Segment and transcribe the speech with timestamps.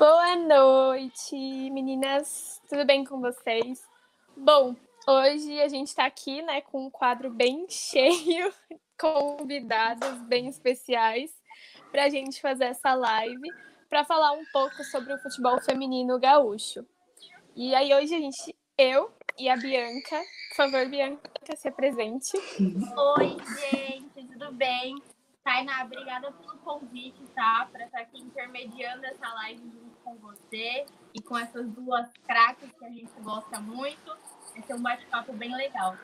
[0.00, 1.36] Boa noite,
[1.70, 2.58] meninas.
[2.70, 3.86] Tudo bem com vocês?
[4.34, 4.74] Bom,
[5.06, 8.50] hoje a gente está aqui, né, com um quadro bem cheio,
[8.98, 11.30] convidadas bem especiais
[11.92, 13.46] para a gente fazer essa live
[13.90, 16.82] para falar um pouco sobre o futebol feminino gaúcho.
[17.54, 22.38] E aí hoje a gente, eu e a Bianca, por favor, Bianca, se apresente.
[23.18, 23.36] Oi,
[23.70, 24.96] gente, tudo bem?
[25.50, 27.68] Tainá, obrigada pelo convite, tá?
[27.72, 32.84] Para estar aqui intermediando essa live junto com você e com essas duas craques que
[32.84, 34.16] a gente gosta muito.
[34.52, 35.96] Vai ser um bate-papo bem legal.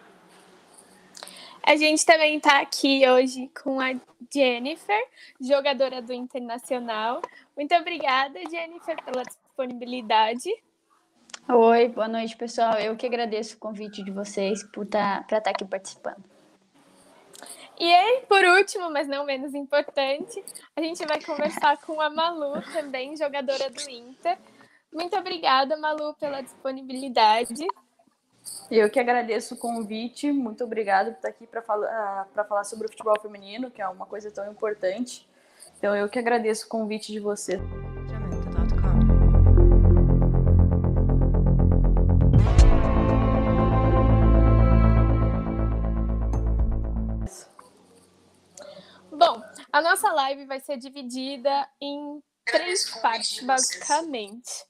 [1.62, 3.94] A gente também está aqui hoje com a
[4.34, 5.08] Jennifer,
[5.40, 7.22] jogadora do Internacional.
[7.56, 10.50] Muito obrigada, Jennifer, pela disponibilidade.
[11.48, 12.80] Oi, boa noite, pessoal.
[12.80, 16.35] Eu que agradeço o convite de vocês por tá, para estar tá aqui participando.
[17.78, 20.42] E aí, por último, mas não menos importante,
[20.74, 24.38] a gente vai conversar com a Malu, também jogadora do Inter.
[24.92, 27.66] Muito obrigada, Malu, pela disponibilidade.
[28.70, 32.90] Eu que agradeço o convite, muito obrigada por estar aqui para falar, falar sobre o
[32.90, 35.28] futebol feminino, que é uma coisa tão importante.
[35.78, 37.60] Então, eu que agradeço o convite de você.
[49.76, 54.64] A nossa live vai ser dividida em três partes, basicamente.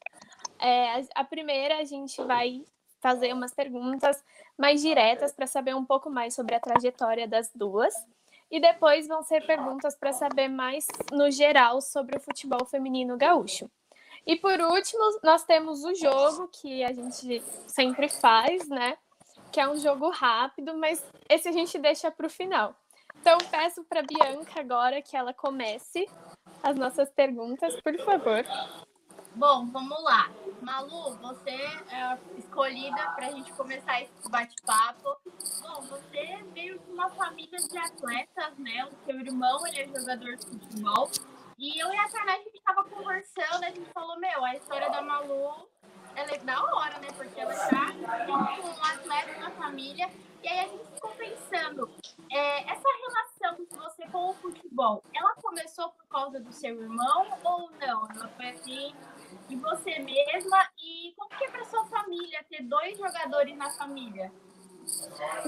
[0.59, 2.65] É, a primeira, a gente vai
[3.01, 4.21] fazer umas perguntas
[4.59, 7.95] mais diretas para saber um pouco mais sobre a trajetória das duas.
[8.51, 13.71] E depois vão ser perguntas para saber mais no geral sobre o futebol feminino gaúcho.
[14.27, 18.99] E por último, nós temos o jogo que a gente sempre faz, né?
[19.53, 22.75] Que é um jogo rápido, mas esse a gente deixa para o final.
[23.27, 26.09] Então, peço para Bianca agora que ela comece
[26.63, 28.45] as nossas perguntas, por favor.
[29.35, 30.31] Bom, vamos lá.
[30.63, 35.17] Malu, você é escolhida para a gente começar esse bate-papo.
[35.61, 38.85] Bom, você veio de uma família de atletas, né?
[38.85, 41.11] O seu irmão ele é jogador de futebol.
[41.59, 44.89] E eu e a Tainá, a gente estava conversando, a gente falou, meu, a história
[44.89, 45.67] da Malu
[46.17, 47.09] ela é da hora, né?
[47.15, 47.93] Porque ela já
[48.25, 50.09] tem um atleta na família.
[50.47, 51.91] E aí a gente ficou pensando,
[52.31, 57.27] é, essa relação de você com o futebol, ela começou por causa do seu irmão
[57.43, 58.09] ou não?
[58.09, 58.95] Ela foi assim
[59.49, 60.69] de você mesma?
[60.81, 64.31] E como que é para sua família ter dois jogadores na família?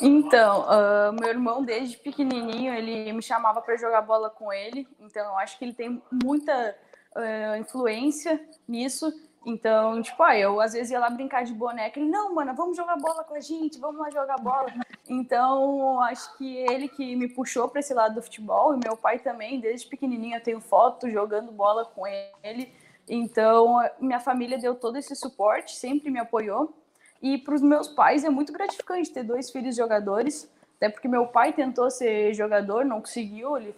[0.02, 4.84] Então, uh, meu irmão, desde pequenininho, ele me chamava para jogar bola com ele.
[4.98, 6.76] Então, eu acho que ele tem muita
[7.14, 9.12] uh, influência nisso.
[9.46, 11.98] Então, tipo, ah, eu às vezes ia lá brincar de boneca.
[11.98, 14.68] Ele, não, mano, vamos jogar bola com a gente, vamos lá jogar bola.
[15.08, 18.74] Então, acho que ele que me puxou para esse lado do futebol.
[18.74, 22.72] E meu pai também, desde pequenininho, eu tenho foto jogando bola com ele.
[23.08, 26.74] Então, minha família deu todo esse suporte, sempre me apoiou.
[27.22, 31.26] E para os meus pais é muito gratificante ter dois filhos jogadores, até porque meu
[31.26, 33.74] pai tentou ser jogador, não conseguiu, ele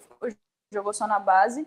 [0.72, 1.66] jogou só na base.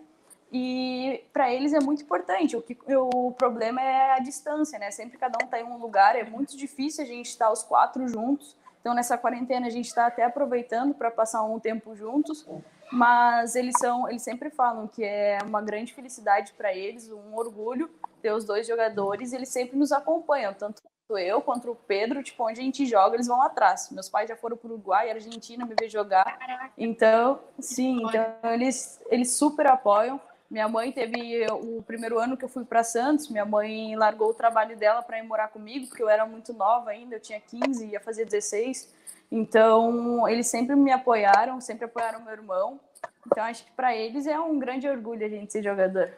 [0.56, 2.56] E para eles é muito importante.
[2.56, 4.88] O, que, o problema é a distância, né?
[4.92, 8.06] Sempre cada um está em um lugar, é muito difícil a gente estar os quatro
[8.06, 8.56] juntos.
[8.80, 12.46] Então, nessa quarentena, a gente está até aproveitando para passar um tempo juntos.
[12.92, 17.90] Mas eles são, eles sempre falam que é uma grande felicidade para eles, um orgulho
[18.22, 19.32] ter os dois jogadores.
[19.32, 23.26] Eles sempre nos acompanham, tanto eu contra o Pedro, tipo, onde a gente joga, eles
[23.26, 23.90] vão atrás.
[23.90, 26.70] Meus pais já foram para o Uruguai, Argentina, me ver jogar.
[26.78, 30.20] Então, sim, então eles, eles super apoiam.
[30.54, 34.34] Minha mãe teve o primeiro ano que eu fui para Santos, minha mãe largou o
[34.34, 37.84] trabalho dela para ir morar comigo, porque eu era muito nova ainda, eu tinha 15,
[37.88, 38.94] ia fazer 16.
[39.32, 42.78] Então, eles sempre me apoiaram, sempre apoiaram meu irmão.
[43.26, 46.14] Então, acho que para eles é um grande orgulho a gente ser jogador.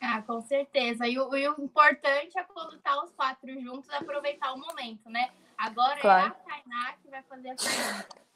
[0.00, 1.08] Ah, com certeza.
[1.08, 5.28] E o, e o importante é quando tá os quatro juntos, aproveitar o momento, né?
[5.58, 6.26] Agora claro.
[6.26, 8.29] é a Tainá que vai fazer a pergunta.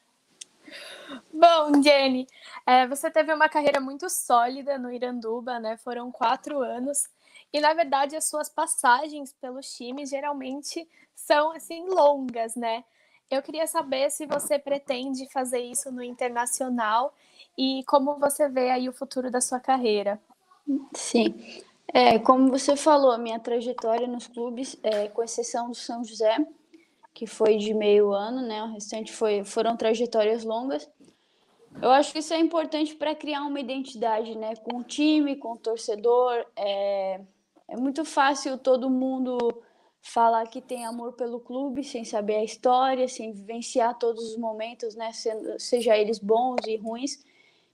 [1.32, 2.26] Bom, Jenny,
[2.66, 5.76] é, você teve uma carreira muito sólida no Iranduba, né?
[5.76, 7.08] Foram quatro anos.
[7.52, 12.84] E, na verdade, as suas passagens pelos times geralmente são, assim, longas, né?
[13.30, 17.14] Eu queria saber se você pretende fazer isso no internacional
[17.56, 20.20] e como você vê aí o futuro da sua carreira.
[20.94, 21.34] Sim.
[21.92, 26.36] É, como você falou, a minha trajetória nos clubes, é, com exceção do São José,
[27.14, 28.62] que foi de meio ano, né?
[28.64, 30.90] O restante foi, foram trajetórias longas.
[31.80, 34.56] Eu acho que isso é importante para criar uma identidade, né?
[34.56, 36.44] Com o time, com o torcedor.
[36.56, 37.20] É,
[37.68, 39.38] é muito fácil todo mundo
[40.02, 44.96] falar que tem amor pelo clube sem saber a história, sem vivenciar todos os momentos,
[44.96, 45.10] né?
[45.58, 47.24] Seja eles bons e ruins.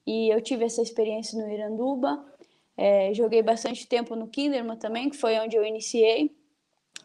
[0.07, 2.25] E eu tive essa experiência no Iranduba.
[2.77, 6.35] É, joguei bastante tempo no Kinderman também, que foi onde eu iniciei.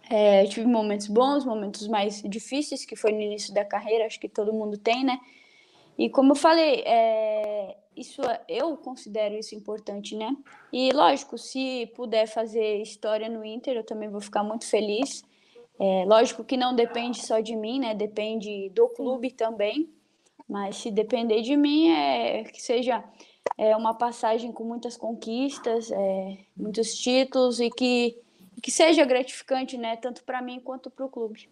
[0.09, 4.29] É, tive momentos bons, momentos mais difíceis, que foi no início da carreira, acho que
[4.29, 5.19] todo mundo tem, né?
[5.97, 10.35] E como eu falei, é, isso é, eu considero isso importante, né?
[10.71, 15.23] E lógico, se puder fazer história no Inter, eu também vou ficar muito feliz.
[15.79, 17.95] É, lógico que não depende só de mim, né?
[17.95, 19.89] Depende do clube também.
[20.47, 23.03] Mas se depender de mim, é que seja
[23.57, 28.17] é, uma passagem com muitas conquistas, é, muitos títulos e que,
[28.61, 29.95] que seja gratificante, né?
[29.97, 31.49] Tanto para mim quanto para o clube.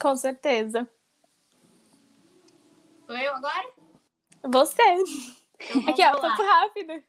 [0.00, 0.88] Com certeza.
[3.06, 3.72] Sou eu agora?
[4.44, 4.82] Você.
[4.82, 7.02] Então, Aqui, ó, papo rápido.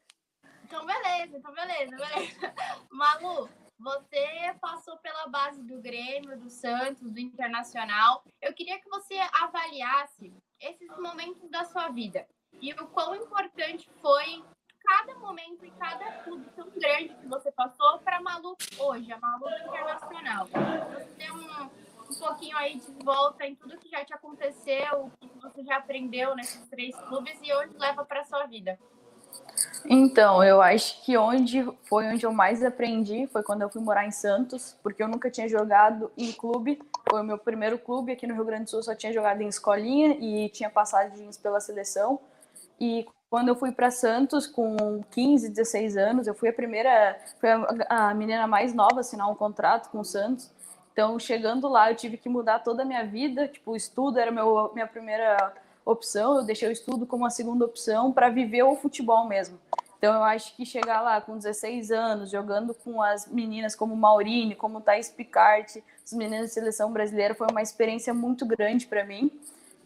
[0.64, 2.54] Então, beleza, então, beleza, beleza.
[2.90, 3.48] Malu,
[3.78, 8.24] você passou pela base do Grêmio, do Santos, do Internacional.
[8.40, 12.26] Eu queria que você avaliasse esses momentos da sua vida
[12.60, 14.44] e o quão importante foi
[14.84, 19.46] cada momento e cada clube tão grande que você passou para Malu hoje, a Malu
[19.66, 20.46] Internacional.
[20.46, 21.70] Você tem um,
[22.10, 25.76] um pouquinho aí de volta em tudo que já te aconteceu, o que você já
[25.76, 28.78] aprendeu nesses três clubes e onde leva para sua vida.
[29.88, 34.06] Então, eu acho que onde foi onde eu mais aprendi foi quando eu fui morar
[34.06, 36.78] em Santos, porque eu nunca tinha jogado em clube.
[37.08, 39.48] Foi o meu primeiro clube aqui no Rio Grande do Sul, só tinha jogado em
[39.48, 42.20] escolinha e tinha passagens pela seleção.
[42.80, 47.50] E quando eu fui para Santos com 15, 16 anos, eu fui a primeira, foi
[47.50, 50.50] a, a menina mais nova a assinar um contrato com o Santos.
[50.92, 53.46] Então, chegando lá, eu tive que mudar toda a minha vida.
[53.46, 55.54] Tipo, o estudo era meu, minha primeira
[55.84, 59.58] opção, eu deixei o estudo como a segunda opção para viver o futebol mesmo.
[59.96, 64.54] Então eu acho que chegar lá com 16 anos, jogando com as meninas como Maurine,
[64.54, 69.30] como Thais Picard, as meninas da seleção brasileira, foi uma experiência muito grande para mim.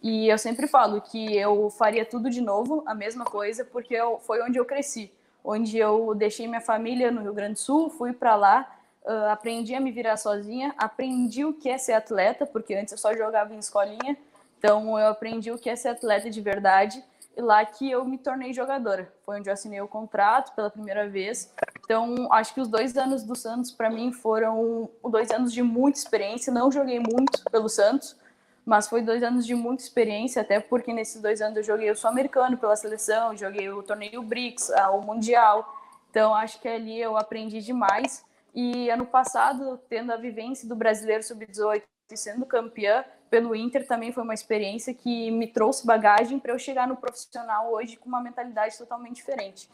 [0.02, 4.18] E eu sempre falo que eu faria tudo de novo, a mesma coisa, porque eu,
[4.18, 5.12] foi onde eu cresci,
[5.44, 8.68] onde eu deixei minha família no Rio Grande do Sul, fui para lá,
[9.04, 12.98] uh, aprendi a me virar sozinha, aprendi o que é ser atleta, porque antes eu
[12.98, 14.16] só jogava em escolinha,
[14.58, 17.02] então eu aprendi o que é ser atleta de verdade
[17.36, 19.12] e lá que eu me tornei jogadora.
[19.24, 21.52] Foi onde eu assinei o contrato pela primeira vez.
[21.84, 25.98] Então acho que os dois anos do Santos para mim foram dois anos de muita
[25.98, 26.52] experiência.
[26.52, 28.16] Não joguei muito pelo Santos,
[28.64, 31.96] mas foi dois anos de muita experiência, até porque nesses dois anos eu joguei o
[31.96, 35.80] Sul-Americano pela seleção, joguei o torneio BRICS, o Mundial.
[36.10, 38.24] Então acho que ali eu aprendi demais.
[38.54, 44.12] E ano passado, tendo a vivência do Brasileiro Sub-18 e sendo campeã, pelo Inter também
[44.12, 48.20] foi uma experiência que me trouxe bagagem para eu chegar no profissional hoje com uma
[48.20, 49.68] mentalidade totalmente diferente.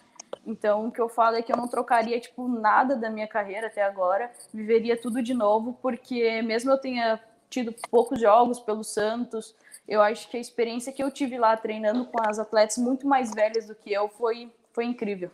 [0.46, 3.66] Então, o que eu falo é que eu não trocaria tipo nada da minha carreira
[3.66, 9.54] até agora, viveria tudo de novo, porque mesmo eu tenha tido poucos jogos pelo Santos,
[9.86, 13.30] eu acho que a experiência que eu tive lá treinando com as atletas muito mais
[13.30, 15.30] velhas do que eu foi foi incrível.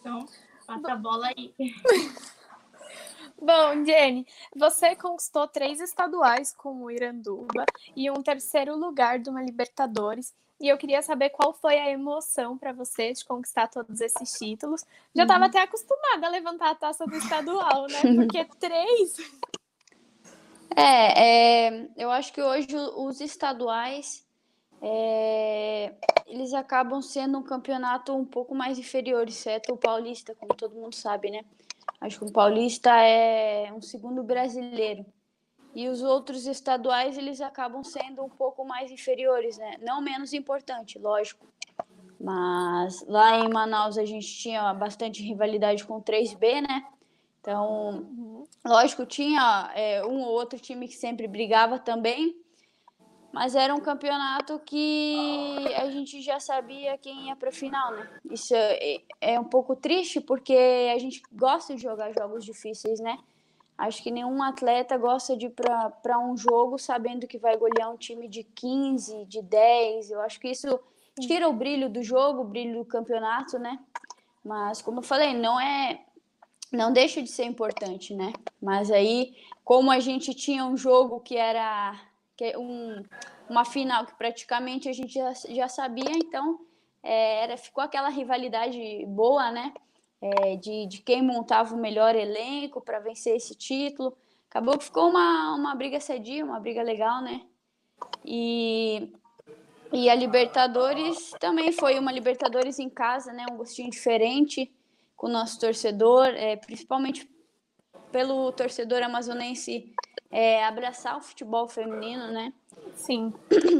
[0.00, 0.26] Então,
[0.66, 1.54] passa a bola aí.
[3.40, 7.64] Bom, Jenny, você conquistou três estaduais com o Iranduba
[7.96, 10.34] e um terceiro lugar de uma Libertadores.
[10.62, 14.84] E eu queria saber qual foi a emoção para você de conquistar todos esses títulos.
[15.12, 18.00] Já estava até acostumada a levantar a taça do estadual, né?
[18.14, 19.16] Porque três.
[20.76, 24.24] É, é, eu acho que hoje os estaduais
[24.80, 25.92] é,
[26.28, 30.94] eles acabam sendo um campeonato um pouco mais inferior, exceto o paulista, como todo mundo
[30.94, 31.44] sabe, né?
[32.00, 35.04] Acho que o paulista é um segundo brasileiro.
[35.74, 39.76] E os outros estaduais, eles acabam sendo um pouco mais inferiores, né?
[39.80, 41.46] Não menos importante, lógico.
[42.20, 46.84] Mas lá em Manaus a gente tinha bastante rivalidade com o 3B, né?
[47.40, 52.36] Então, lógico, tinha é, um ou outro time que sempre brigava também,
[53.32, 58.08] mas era um campeonato que a gente já sabia quem ia para a final, né?
[58.30, 60.54] Isso é, é, um pouco triste porque
[60.94, 63.18] a gente gosta de jogar jogos difíceis, né?
[63.76, 65.54] Acho que nenhum atleta gosta de ir
[66.02, 70.10] para um jogo sabendo que vai golear um time de 15, de 10.
[70.10, 70.78] Eu acho que isso
[71.20, 73.78] tira o brilho do jogo, o brilho do campeonato, né?
[74.44, 76.00] Mas, como eu falei, não é.
[76.70, 78.32] Não deixa de ser importante, né?
[78.60, 82.00] Mas aí, como a gente tinha um jogo que era
[82.36, 83.02] que um,
[83.48, 86.60] uma final que praticamente a gente já, já sabia, então
[87.02, 89.72] é, era, ficou aquela rivalidade boa, né?
[90.22, 94.16] É, de, de quem montava o melhor elenco para vencer esse título.
[94.48, 97.40] Acabou que ficou uma, uma briga cedia, uma briga legal, né?
[98.24, 99.12] E,
[99.92, 103.46] e a Libertadores também foi uma Libertadores em casa, né?
[103.50, 104.72] Um gostinho diferente
[105.16, 107.28] com o nosso torcedor, é, principalmente
[108.12, 109.92] pelo torcedor amazonense
[110.30, 112.52] é, abraçar o futebol feminino, né?
[112.94, 113.32] Sim.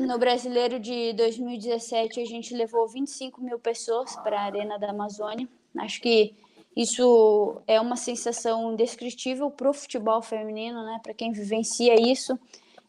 [0.06, 5.48] No brasileiro de 2017, a gente levou 25 mil pessoas para a Arena da Amazônia.
[5.78, 6.34] Acho que
[6.76, 11.00] isso é uma sensação indescritível para o futebol feminino, né?
[11.02, 12.38] Para quem vivencia isso.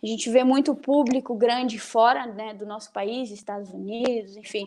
[0.01, 4.65] A gente vê muito público grande fora né, do nosso país, Estados Unidos, enfim.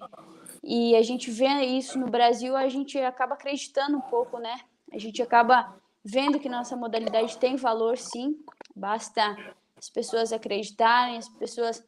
[0.65, 4.61] E a gente vê isso no Brasil, a gente acaba acreditando um pouco, né?
[4.91, 8.37] A gente acaba vendo que nossa modalidade tem valor, sim.
[8.75, 9.37] Basta
[9.77, 11.85] as pessoas acreditarem, as pessoas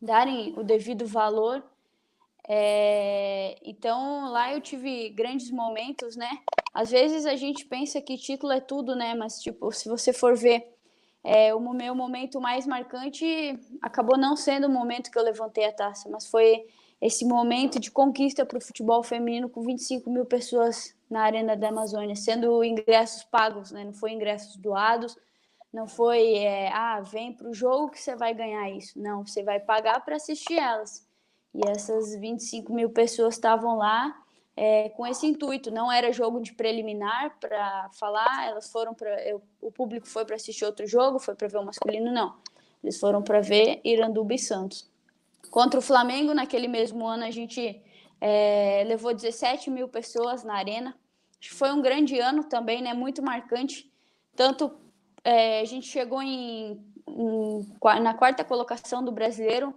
[0.00, 1.64] darem o devido valor.
[2.48, 6.30] É, então lá eu tive grandes momentos, né?
[6.72, 9.14] Às vezes a gente pensa que título é tudo, né?
[9.14, 10.64] Mas tipo, se você for ver
[11.24, 15.72] é, o meu momento mais marcante acabou não sendo o momento que eu levantei a
[15.72, 16.64] taça, mas foi
[17.00, 21.68] esse momento de conquista para o futebol feminino com 25 mil pessoas na Arena da
[21.68, 23.84] Amazônia, sendo ingressos pagos, né?
[23.84, 25.16] Não foi ingressos doados,
[25.72, 28.98] não foi, é, ah, vem para o jogo que você vai ganhar isso.
[28.98, 31.05] Não, você vai pagar para assistir elas.
[31.56, 34.14] E essas 25 mil pessoas estavam lá
[34.54, 35.70] é, com esse intuito.
[35.70, 39.16] Não era jogo de preliminar para falar, elas foram para.
[39.62, 42.36] O público foi para assistir outro jogo, foi para ver o masculino, não.
[42.84, 44.86] Eles foram para ver Iranduba e Santos.
[45.50, 47.82] Contra o Flamengo, naquele mesmo ano, a gente
[48.20, 50.94] é, levou 17 mil pessoas na arena.
[51.52, 52.92] Foi um grande ano também, né?
[52.92, 53.90] Muito marcante.
[54.34, 54.72] Tanto
[55.24, 57.66] é, a gente chegou em, em,
[58.02, 59.74] na quarta colocação do brasileiro.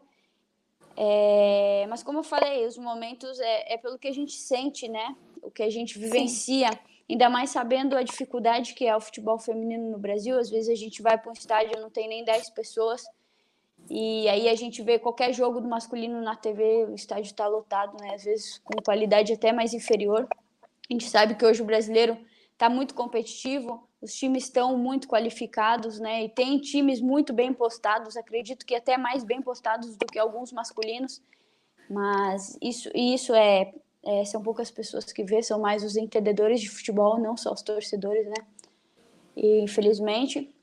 [1.01, 5.15] É, mas como eu falei, os momentos é, é, pelo que a gente sente, né?
[5.41, 6.77] O que a gente vivencia, Sim.
[7.10, 10.38] ainda mais sabendo a dificuldade que é o futebol feminino no Brasil.
[10.38, 13.06] Às vezes a gente vai para um estádio e não tem nem 10 pessoas.
[13.89, 17.96] E aí a gente vê qualquer jogo do masculino na TV, o estádio está lotado,
[18.01, 18.15] né?
[18.15, 20.27] Às vezes com qualidade até mais inferior.
[20.62, 22.18] A gente sabe que hoje o brasileiro
[22.51, 26.24] está muito competitivo, os times estão muito qualificados, né?
[26.24, 30.53] E tem times muito bem postados, acredito que até mais bem postados do que alguns
[30.53, 31.22] masculinos.
[31.89, 36.70] Mas isso, isso é, é são poucas pessoas que vê, são mais os entendedores de
[36.70, 38.46] futebol, não só os torcedores, né?
[39.36, 40.53] E infelizmente.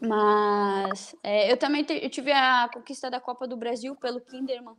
[0.00, 4.74] Mas é, eu também te, eu tive a conquista da Copa do Brasil pelo Kinderman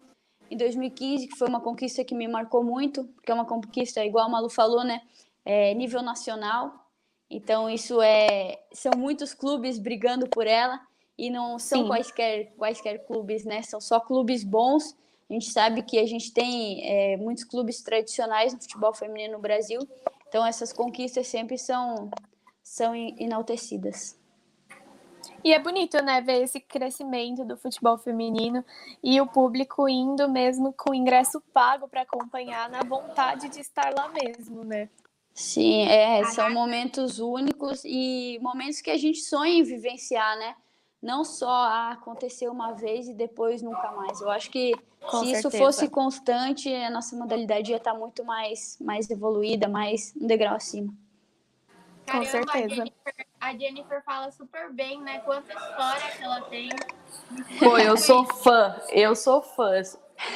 [0.50, 4.26] em 2015, que foi uma conquista que me marcou muito, porque é uma conquista, igual
[4.26, 5.02] a Malu falou, né?
[5.46, 6.81] É, nível nacional,
[7.34, 8.60] então, isso é.
[8.74, 10.82] São muitos clubes brigando por ela
[11.18, 13.62] e não são quaisquer, quaisquer clubes, né?
[13.62, 14.98] São só clubes bons.
[15.30, 19.40] A gente sabe que a gente tem é, muitos clubes tradicionais no futebol feminino no
[19.40, 19.80] Brasil,
[20.28, 22.12] então essas conquistas sempre são,
[22.62, 24.20] são enaltecidas.
[25.42, 28.64] E é bonito, né, ver esse crescimento do futebol feminino
[29.02, 34.10] e o público indo mesmo com ingresso pago para acompanhar na vontade de estar lá
[34.10, 34.90] mesmo, né?
[35.34, 40.56] Sim, é, são momentos únicos e momentos que a gente sonha em vivenciar, né?
[41.02, 44.22] Não só ah, acontecer uma vez e depois nunca mais.
[44.22, 45.48] Eu acho que Com se certeza.
[45.48, 50.56] isso fosse constante, a nossa modalidade ia estar muito mais, mais evoluída, mais um degrau
[50.56, 50.94] acima.
[52.06, 52.74] Caramba, Com certeza.
[52.74, 55.20] A Jennifer, a Jennifer fala super bem, né?
[55.20, 56.70] Quanta história que ela tem.
[57.58, 59.82] Pô, eu sou fã, eu sou fã.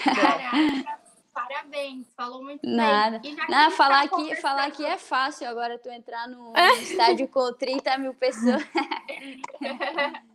[0.04, 0.95] Caraca,
[1.36, 3.20] Parabéns, falou muito Nada.
[3.20, 3.36] bem.
[3.50, 7.98] Nada, falar aqui, falar aqui é fácil agora tu entrar no, no estádio com 30
[7.98, 8.64] mil pessoas.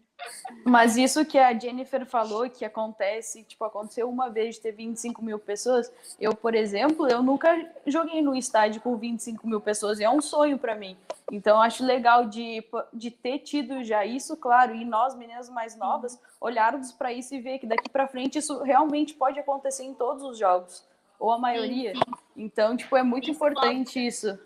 [0.63, 5.25] Mas isso que a Jennifer falou, que acontece, tipo, aconteceu uma vez de ter 25
[5.25, 5.91] mil pessoas.
[6.21, 10.21] Eu, por exemplo, eu nunca joguei no estádio com 25 mil pessoas, e é um
[10.21, 10.99] sonho para mim.
[11.33, 16.21] Então, acho legal de, de ter tido já isso, claro, e nós, meninas mais novas,
[16.39, 20.23] olharmos para isso e ver que daqui para frente isso realmente pode acontecer em todos
[20.23, 20.90] os jogos
[21.21, 21.93] ou a maioria.
[21.93, 22.23] Sim, sim.
[22.37, 24.39] Então, tipo, é muito isso importante mostra, isso.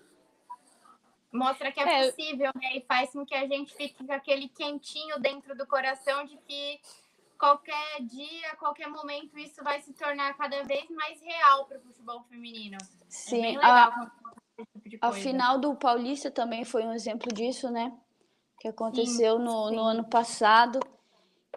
[1.32, 2.76] Mostra que é, é, possível, né?
[2.76, 6.80] E faz com que a gente fique com aquele quentinho dentro do coração de que
[7.38, 12.22] qualquer dia, qualquer momento, isso vai se tornar cada vez mais real para o futebol
[12.24, 12.76] feminino.
[12.76, 14.10] É sim, é a,
[14.82, 17.92] tipo a final do Paulista também foi um exemplo disso, né?
[18.60, 19.76] Que aconteceu sim, no, sim.
[19.76, 20.80] no ano passado.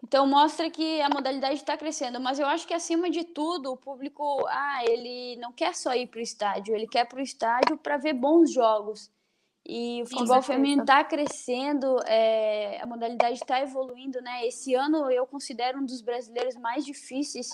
[0.04, 3.78] Então mostra que a modalidade está crescendo, mas eu acho que acima de tudo o
[3.78, 7.78] público, ah, ele não quer só ir para o estádio, ele quer para o estádio
[7.78, 9.12] para ver bons jogos.
[9.70, 14.48] E o futebol feminino está crescendo, é, a modalidade está evoluindo, né?
[14.48, 17.50] Esse ano eu considero um dos brasileiros mais difíceis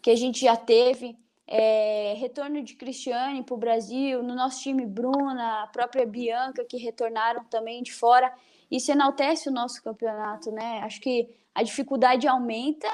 [0.00, 1.18] que a gente já teve.
[1.52, 6.76] É, retorno de Cristiane para o Brasil, no nosso time Bruna, a própria Bianca que
[6.76, 8.32] retornaram também de fora.
[8.70, 10.78] Isso enaltece o nosso campeonato, né?
[10.84, 12.88] Acho que a dificuldade aumenta.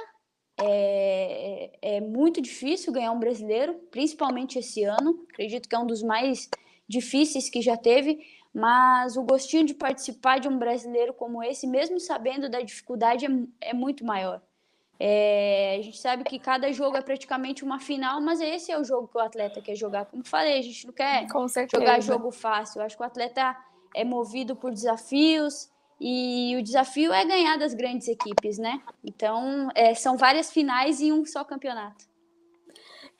[0.58, 5.26] É, é, é, muito difícil ganhar um brasileiro, principalmente esse ano.
[5.30, 6.48] Acredito que é um dos mais
[6.88, 8.18] difíceis que já teve,
[8.54, 13.70] mas o gostinho de participar de um brasileiro como esse, mesmo sabendo da dificuldade, é,
[13.70, 14.40] é muito maior.
[14.98, 18.84] É, a gente sabe que cada jogo é praticamente uma final, mas esse é o
[18.84, 20.06] jogo que o atleta quer jogar.
[20.06, 21.26] Como falei, a gente não quer
[21.70, 22.80] jogar jogo fácil.
[22.80, 23.54] Eu acho que o atleta
[23.94, 25.70] é movido por desafios
[26.00, 28.82] e o desafio é ganhar das grandes equipes, né?
[29.02, 32.04] Então, é, são várias finais em um só campeonato.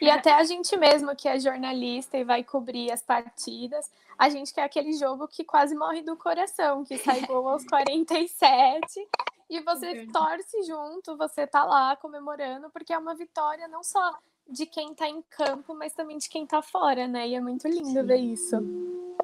[0.01, 4.53] E até a gente mesmo que é jornalista e vai cobrir as partidas, a gente
[4.53, 9.09] quer aquele jogo que quase morre do coração, que sai gol aos 47
[9.49, 14.67] e você torce junto, você tá lá comemorando, porque é uma vitória não só de
[14.67, 17.29] quem tá em campo, mas também de quem tá fora, né?
[17.29, 18.07] E é muito lindo Sim.
[18.07, 18.57] ver isso.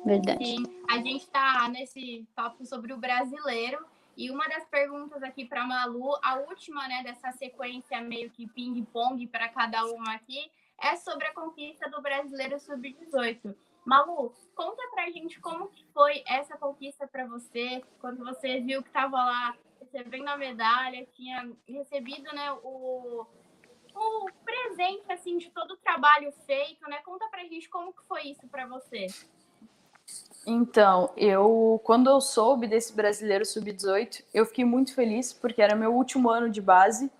[0.04, 0.44] Verdade.
[0.44, 0.64] Sim.
[0.88, 3.84] A gente tá nesse papo sobre o brasileiro.
[4.16, 9.26] E uma das perguntas aqui para Malu, a última, né, dessa sequência meio que ping-pong
[9.26, 13.54] para cada uma aqui, é sobre a conquista do Brasileiro Sub-18.
[13.86, 18.88] Malu, conta pra gente como que foi essa conquista para você, quando você viu que
[18.88, 23.26] estava lá recebendo a medalha, tinha recebido, né, o,
[23.94, 26.98] o presente, assim, de todo o trabalho feito, né?
[27.04, 29.06] Conta pra gente como que foi isso para você.
[30.46, 35.94] Então, eu quando eu soube desse brasileiro sub-18, eu fiquei muito feliz porque era meu
[35.94, 37.10] último ano de base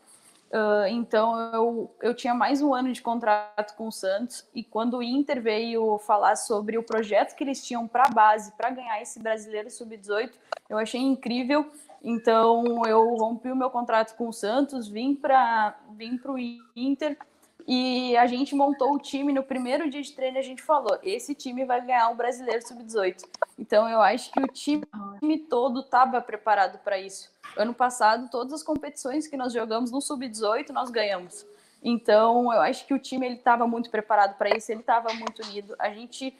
[0.53, 4.99] Uh, então eu, eu tinha mais um ano de contrato com o Santos e quando
[4.99, 9.19] o Inter veio falar sobre o projeto que eles tinham para base para ganhar esse
[9.19, 10.31] brasileiro sub-18,
[10.69, 11.73] eu achei incrível.
[12.03, 16.37] Então eu rompi o meu contrato com o Santos, vim para vim o
[16.75, 17.17] Inter
[17.67, 20.39] e a gente montou o time no primeiro dia de treino.
[20.39, 23.23] A gente falou: esse time vai ganhar o brasileiro sub-18.
[23.59, 24.87] Então eu acho que o time
[25.49, 27.31] todo estava preparado para isso.
[27.57, 31.47] Ano passado, todas as competições que nós jogamos no sub-18 nós ganhamos.
[31.83, 34.71] Então eu acho que o time ele estava muito preparado para isso.
[34.71, 35.75] Ele estava muito unido.
[35.79, 36.37] A gente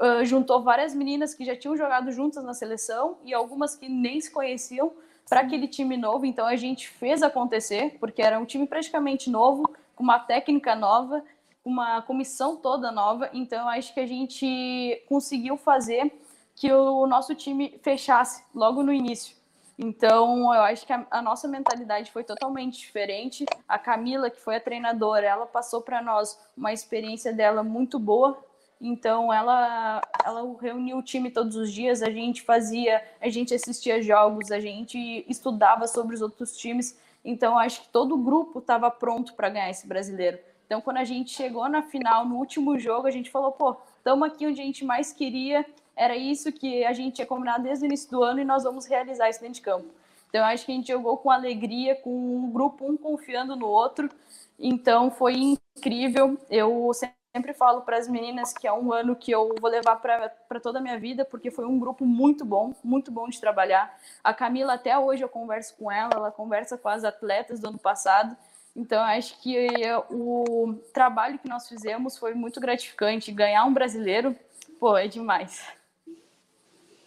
[0.00, 4.20] uh, juntou várias meninas que já tinham jogado juntas na seleção e algumas que nem
[4.20, 4.92] se conheciam
[5.28, 6.26] para aquele time novo.
[6.26, 11.22] Então a gente fez acontecer porque era um time praticamente novo com uma técnica nova,
[11.64, 13.30] uma comissão toda nova.
[13.32, 16.12] Então, eu acho que a gente conseguiu fazer
[16.54, 19.36] que o nosso time fechasse logo no início.
[19.78, 23.44] Então, eu acho que a, a nossa mentalidade foi totalmente diferente.
[23.66, 28.42] A Camila, que foi a treinadora, ela passou para nós uma experiência dela muito boa.
[28.80, 34.02] Então, ela, ela reuniu o time todos os dias, a gente fazia, a gente assistia
[34.02, 36.98] jogos, a gente estudava sobre os outros times.
[37.24, 40.38] Então, acho que todo o grupo estava pronto para ganhar esse brasileiro.
[40.66, 44.28] Então, quando a gente chegou na final, no último jogo, a gente falou: pô, estamos
[44.28, 45.64] aqui onde a gente mais queria,
[45.96, 48.86] era isso que a gente tinha combinado desde o início do ano e nós vamos
[48.86, 49.86] realizar isso dentro de campo.
[50.28, 54.10] Então, acho que a gente jogou com alegria, com um grupo, um confiando no outro.
[54.58, 56.36] Então, foi incrível.
[56.50, 56.90] Eu
[57.32, 60.80] sempre falo para as meninas que é um ano que eu vou levar para toda
[60.80, 63.96] a minha vida, porque foi um grupo muito bom, muito bom de trabalhar.
[64.24, 67.78] A Camila, até hoje, eu converso com ela, ela conversa com as atletas do ano
[67.78, 68.36] passado.
[68.74, 69.68] Então, acho que
[70.10, 73.30] o trabalho que nós fizemos foi muito gratificante.
[73.30, 74.34] Ganhar um brasileiro,
[74.80, 75.64] pô, é demais.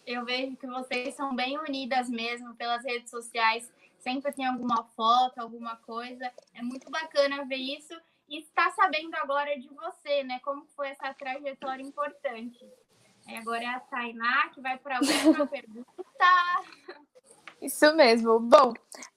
[0.07, 3.69] Eu vejo que vocês são bem unidas mesmo pelas redes sociais.
[3.99, 6.31] Sempre tem alguma foto, alguma coisa.
[6.53, 7.93] É muito bacana ver isso
[8.29, 10.39] e está sabendo agora de você, né?
[10.39, 12.65] Como foi essa trajetória importante.
[13.27, 15.85] agora é a Tainá que vai para a última pergunta.
[17.61, 18.39] Isso mesmo.
[18.39, 18.73] Bom,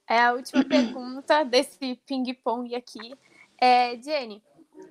[0.08, 3.16] é a última pergunta desse ping-pong aqui.
[3.60, 4.42] É, Jenny,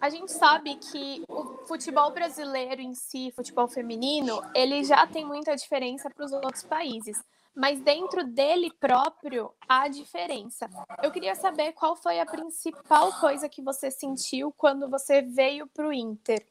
[0.01, 5.55] a gente sabe que o futebol brasileiro em si, futebol feminino, ele já tem muita
[5.55, 7.21] diferença para os outros países
[7.59, 10.69] mas dentro dele próprio há diferença.
[11.03, 15.87] Eu queria saber qual foi a principal coisa que você sentiu quando você veio para
[15.87, 16.41] o Inter.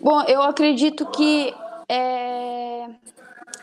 [0.00, 1.52] Bom, eu acredito que
[1.88, 2.88] é,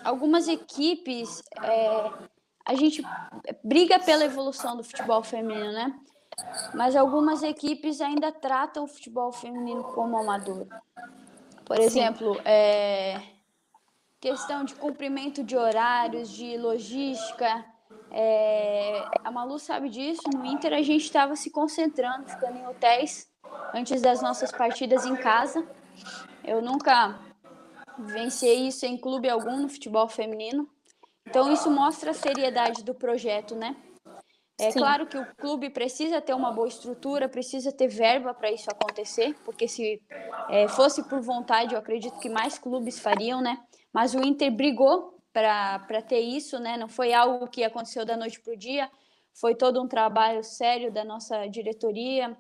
[0.04, 2.12] algumas equipes é,
[2.66, 3.02] a gente
[3.64, 5.98] briga pela evolução do futebol feminino, né?
[6.74, 10.68] Mas algumas equipes ainda tratam o futebol feminino como amador.
[11.66, 13.22] Por exemplo, é,
[14.20, 17.66] questão de cumprimento de horários, de logística.
[18.12, 20.24] É, a Malu sabe disso.
[20.34, 23.30] No Inter a gente estava se concentrando, ficando em hotéis
[23.74, 25.66] antes das nossas partidas em casa.
[26.44, 27.20] Eu nunca
[27.98, 30.68] venci isso em clube algum no futebol feminino.
[31.26, 33.76] Então isso mostra a seriedade do projeto, né?
[34.60, 34.80] É Sim.
[34.80, 39.34] claro que o clube precisa ter uma boa estrutura, precisa ter verba para isso acontecer,
[39.46, 40.02] porque se
[40.50, 43.58] é, fosse por vontade, eu acredito que mais clubes fariam, né?
[43.94, 46.76] Mas o Inter brigou para ter isso, né?
[46.76, 48.92] Não foi algo que aconteceu da noite para o dia,
[49.34, 52.38] foi todo um trabalho sério da nossa diretoria,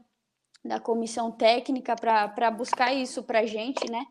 [0.63, 4.05] da comissão técnica para buscar isso para a gente, né?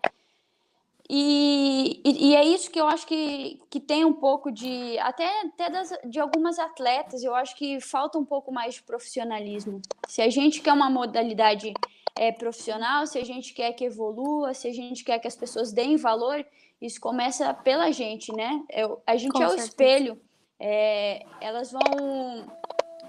[1.10, 4.98] E, e, e, é isso que eu acho que, que tem um pouco de.
[4.98, 9.80] Até, até das, de algumas atletas, eu acho que falta um pouco mais de profissionalismo.
[10.06, 11.72] Se a gente quer uma modalidade
[12.14, 15.72] é, profissional, se a gente quer que evolua, se a gente quer que as pessoas
[15.72, 16.44] deem valor,
[16.78, 18.62] isso começa pela gente, né?
[18.68, 20.20] Eu, a gente Com é o espelho.
[20.60, 21.80] É, elas vão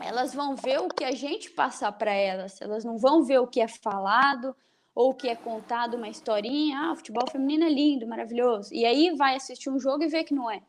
[0.02, 2.62] elas vão ver o que a gente passar para elas.
[2.62, 4.56] Elas não vão ver o que é falado
[4.93, 6.91] ou que é contado uma historinha.
[6.91, 8.73] Ah, futebol feminino é lindo, maravilhoso.
[8.73, 10.62] E aí vai assistir um jogo e ver que não é.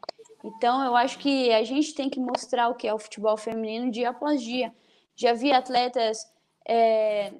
[0.44, 3.90] Então eu acho que a gente tem que mostrar o que é o futebol feminino
[3.90, 4.74] dia após dia.
[5.14, 6.18] Já vi atletas,
[6.66, 7.32] é,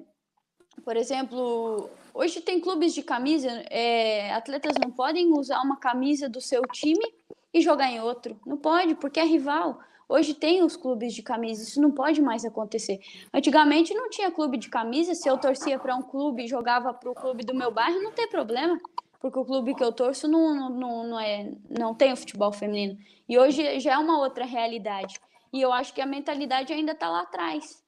[0.83, 6.41] por exemplo, hoje tem clubes de camisa, é, atletas não podem usar uma camisa do
[6.41, 7.03] seu time
[7.53, 8.39] e jogar em outro.
[8.45, 9.79] Não pode, porque é rival.
[10.11, 12.99] Hoje tem os clubes de camisa, isso não pode mais acontecer.
[13.33, 17.09] Antigamente não tinha clube de camisa, se eu torcia para um clube e jogava para
[17.09, 18.77] o clube do meu bairro, não tem problema,
[19.21, 22.99] porque o clube que eu torço não, não, não, é, não tem o futebol feminino.
[23.29, 25.17] E hoje já é uma outra realidade.
[25.53, 27.81] E eu acho que a mentalidade ainda está lá atrás.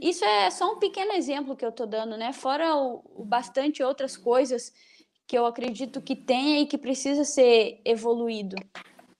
[0.00, 2.32] Isso é só um pequeno exemplo que eu estou dando, né?
[2.32, 4.72] Fora o, o bastante outras coisas
[5.26, 8.54] que eu acredito que tem e que precisa ser evoluído.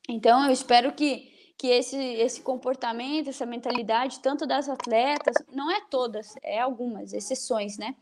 [0.09, 5.81] Então, eu espero que que esse, esse comportamento, essa mentalidade, tanto das atletas, não é
[5.90, 7.95] todas, é algumas exceções, né?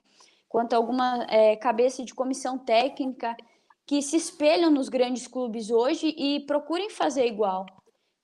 [0.48, 3.36] Quanto alguma é, cabeça de comissão técnica
[3.86, 7.66] que se espelham nos grandes clubes hoje e procurem fazer igual.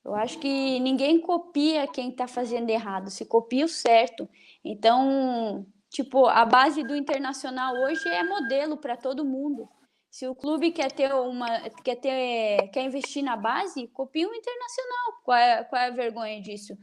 [0.05, 4.29] Eu acho que ninguém copia quem está fazendo errado, se copia o certo.
[4.65, 9.69] Então, tipo, a base do internacional hoje é modelo para todo mundo.
[10.11, 15.21] Se o clube quer ter uma quer ter quer investir na base, copia o internacional.
[15.25, 16.77] Qual é, qual é a vergonha disso?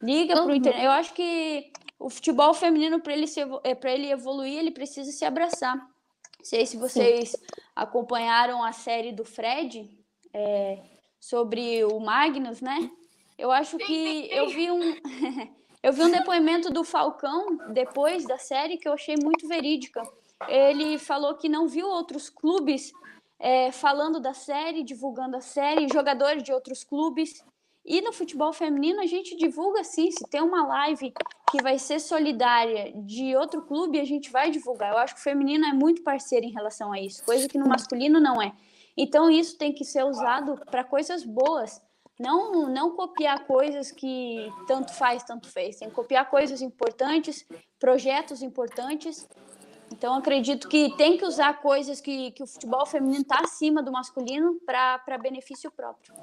[0.00, 0.44] Liga uhum.
[0.46, 0.82] pro inter...
[0.82, 5.12] Eu acho que o futebol feminino para ele se é, para ele evoluir, ele precisa
[5.12, 5.76] se abraçar.
[5.76, 7.38] Não sei se vocês Sim.
[7.76, 9.88] acompanharam a série do Fred
[10.32, 10.82] é,
[11.20, 12.90] sobre o Magnus, né?
[13.36, 14.80] Eu acho que eu vi um
[15.82, 20.02] eu vi um depoimento do Falcão depois da série que eu achei muito verídica
[20.48, 22.92] ele falou que não viu outros clubes
[23.38, 27.42] é, falando da série, divulgando a série, jogadores de outros clubes.
[27.84, 31.12] E no futebol feminino a gente divulga sim, se tem uma live
[31.50, 34.92] que vai ser solidária de outro clube, a gente vai divulgar.
[34.92, 37.68] Eu acho que o feminino é muito parceiro em relação a isso, coisa que no
[37.68, 38.52] masculino não é.
[38.96, 41.82] Então isso tem que ser usado para coisas boas,
[42.20, 45.78] não não copiar coisas que tanto faz, tanto fez.
[45.78, 47.44] Tem que copiar coisas importantes,
[47.80, 49.28] projetos importantes
[49.92, 53.92] então, acredito que tem que usar coisas que, que o futebol feminino está acima do
[53.92, 56.14] masculino para benefício próprio.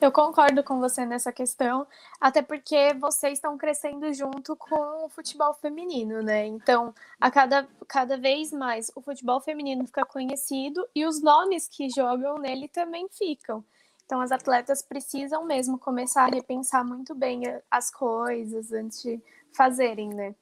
[0.00, 1.86] Eu concordo com você nessa questão,
[2.20, 6.46] até porque vocês estão crescendo junto com o futebol feminino, né?
[6.46, 11.90] Então, a cada, cada vez mais o futebol feminino fica conhecido e os nomes que
[11.90, 13.64] jogam nele também ficam.
[14.04, 19.20] Então, as atletas precisam mesmo começar a repensar muito bem as coisas antes de
[19.52, 20.34] fazerem, né?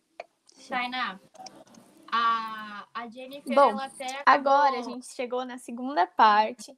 [0.68, 1.18] Tainá,
[2.14, 4.52] a, a Jennifer, Bom, ela até acabou...
[4.52, 6.72] agora a gente chegou na segunda parte,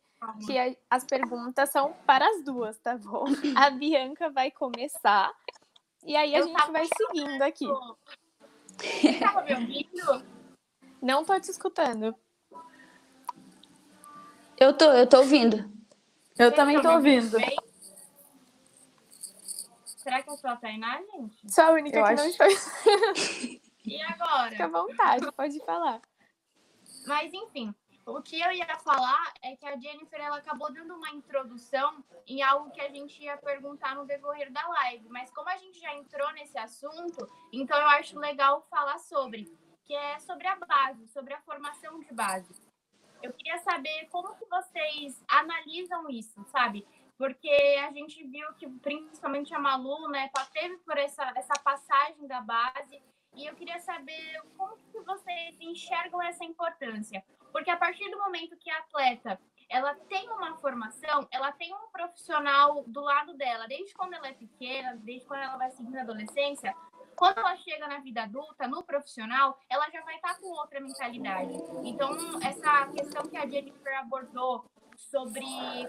[0.46, 3.24] que a, as perguntas são para as duas, tá bom?
[3.54, 5.30] A Bianca vai começar
[6.04, 7.66] e aí a Eu gente vai seguindo aqui.
[8.78, 10.24] Você tava me ouvindo?
[11.02, 12.14] Não tô te escutando.
[14.58, 15.58] Eu tô, eu tô ouvindo.
[16.38, 17.36] Eu Você também tô ouvindo.
[17.36, 17.56] Bem?
[19.84, 21.52] Será que eu sou a Tainá, gente?
[21.52, 22.22] Sou a única eu que acho...
[22.22, 22.46] não está.
[23.86, 24.50] E agora?
[24.50, 26.02] Fica à vontade, pode falar.
[27.06, 27.72] Mas enfim,
[28.04, 32.42] o que eu ia falar é que a Jennifer ela acabou dando uma introdução em
[32.42, 35.94] algo que a gente ia perguntar no decorrer da live, mas como a gente já
[35.94, 39.44] entrou nesse assunto, então eu acho legal falar sobre,
[39.84, 42.54] que é sobre a base, sobre a formação de base.
[43.22, 46.86] Eu queria saber como que vocês analisam isso, sabe?
[47.16, 47.50] Porque
[47.84, 53.02] a gente viu que principalmente a Malu, né, teve por essa, essa passagem da base
[53.36, 57.22] e eu queria saber como que vocês enxergam essa importância.
[57.52, 61.88] Porque a partir do momento que a atleta ela tem uma formação, ela tem um
[61.90, 66.02] profissional do lado dela, desde quando ela é pequena, desde quando ela vai seguir na
[66.02, 66.74] adolescência,
[67.16, 71.52] quando ela chega na vida adulta, no profissional, ela já vai estar com outra mentalidade.
[71.82, 72.10] Então,
[72.42, 74.64] essa questão que a Jennifer abordou
[74.96, 75.44] sobre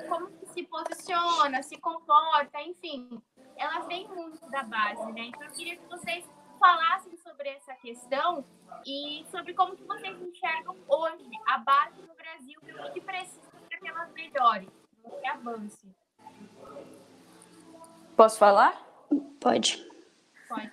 [0.08, 3.22] como se posiciona, se comporta, enfim,
[3.58, 5.26] ela vem muito da base, né?
[5.26, 6.26] Então, eu queria que vocês
[6.58, 8.46] falassem sobre essa questão
[8.86, 13.42] e sobre como que vocês enxergam hoje a base no Brasil e o que precisa
[13.68, 14.70] para que ela melhore,
[15.22, 15.96] que avance.
[18.16, 18.82] Posso falar?
[19.40, 19.88] Pode.
[20.50, 20.72] Pode.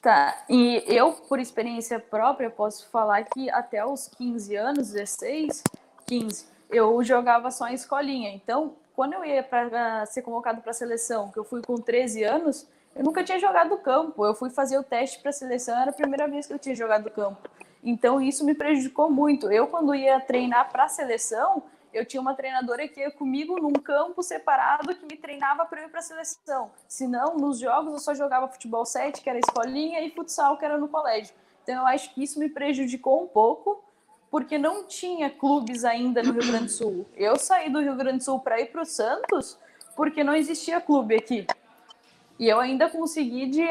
[0.00, 5.64] Tá, e eu, por experiência própria, posso falar que até os 15 anos, 16,
[6.06, 8.30] 15, eu jogava só em escolinha.
[8.30, 12.22] Então, quando eu ia para ser convocado para a seleção, que eu fui com 13
[12.22, 14.24] anos, eu nunca tinha jogado campo.
[14.24, 16.74] Eu fui fazer o teste para a seleção, era a primeira vez que eu tinha
[16.74, 17.48] jogado campo.
[17.84, 19.52] Então, isso me prejudicou muito.
[19.52, 23.74] Eu, quando ia treinar para a seleção, eu tinha uma treinadora que ia comigo num
[23.74, 26.70] campo separado que me treinava para ir para a seleção.
[26.88, 30.78] Senão, nos jogos, eu só jogava futebol 7, que era escolinha, e futsal, que era
[30.78, 31.34] no colégio.
[31.62, 33.84] Então, eu acho que isso me prejudicou um pouco,
[34.30, 37.06] porque não tinha clubes ainda no Rio Grande do Sul.
[37.14, 39.58] Eu saí do Rio Grande do Sul para ir para o Santos
[39.94, 41.46] porque não existia clube aqui.
[42.38, 43.64] E eu ainda consegui de,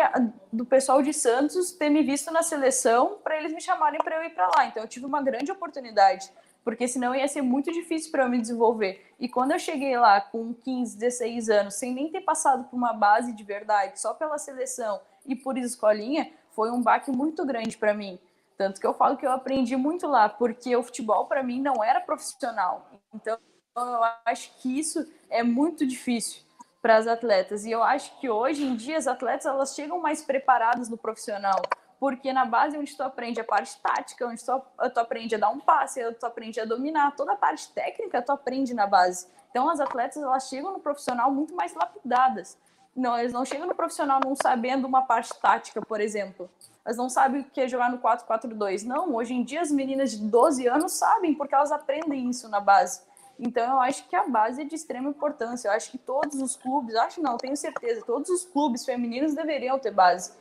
[0.52, 4.24] do pessoal de Santos ter me visto na seleção para eles me chamarem para eu
[4.24, 4.66] ir para lá.
[4.66, 6.32] Então eu tive uma grande oportunidade,
[6.64, 9.14] porque senão ia ser muito difícil para eu me desenvolver.
[9.20, 12.92] E quando eu cheguei lá com 15, 16 anos, sem nem ter passado por uma
[12.92, 17.94] base de verdade, só pela seleção e por escolinha, foi um baque muito grande para
[17.94, 18.18] mim.
[18.58, 21.84] Tanto que eu falo que eu aprendi muito lá, porque o futebol para mim não
[21.84, 22.90] era profissional.
[23.14, 23.38] Então
[23.76, 26.45] eu acho que isso é muito difícil
[26.86, 27.66] para as atletas.
[27.66, 31.60] E eu acho que hoje em dia as atletas elas chegam mais preparadas no profissional,
[32.00, 34.62] porque na base onde tu aprende a parte tática, onde tu,
[34.94, 38.32] tu aprende a dar um passe, tu aprende a dominar, toda a parte técnica tu
[38.32, 39.26] aprende na base.
[39.50, 42.56] Então as atletas elas chegam no profissional muito mais lapidadas.
[42.96, 46.48] Não, eles não chegam no profissional não sabendo uma parte tática, por exemplo.
[46.86, 48.84] Elas não sabem o que é jogar no 4-4-2.
[48.84, 52.60] Não, hoje em dia as meninas de 12 anos sabem, porque elas aprendem isso na
[52.60, 53.02] base.
[53.40, 55.68] Então, eu acho que a base é de extrema importância.
[55.68, 59.78] Eu acho que todos os clubes, acho não, tenho certeza, todos os clubes femininos deveriam
[59.78, 60.32] ter base.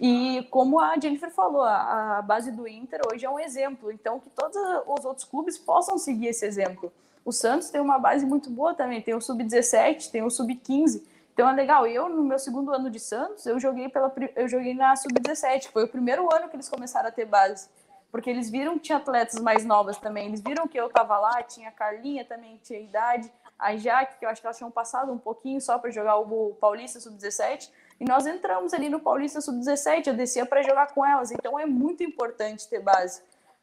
[0.00, 3.90] E como a Jennifer falou, a, base do Inter hoje é um exemplo.
[3.90, 4.56] Então, que todos
[4.86, 6.92] os outros clubes possam seguir esse exemplo.
[7.24, 11.02] O Santos tem uma base muito boa também, tem o Sub-17, tem o Sub-15.
[11.34, 11.86] Então é legal.
[11.86, 15.68] Eu, no meu segundo ano de Santos, eu joguei, pela, eu joguei na Sub-17.
[15.70, 17.68] Foi o primeiro ano que eles começaram a ter base
[18.10, 20.26] porque eles viram que tinha atletas mais novas também.
[20.26, 24.24] Eles viram que eu estava lá, tinha a Carlinha também, tinha idade, a Jaque, que
[24.24, 27.70] eu acho que elas tinham passado um pouquinho só para jogar o Paulista Sub-17.
[28.00, 31.32] E nós entramos ali no Paulista Sub-17, eu descia para jogar com elas.
[31.32, 33.20] Então é muito importante ter base.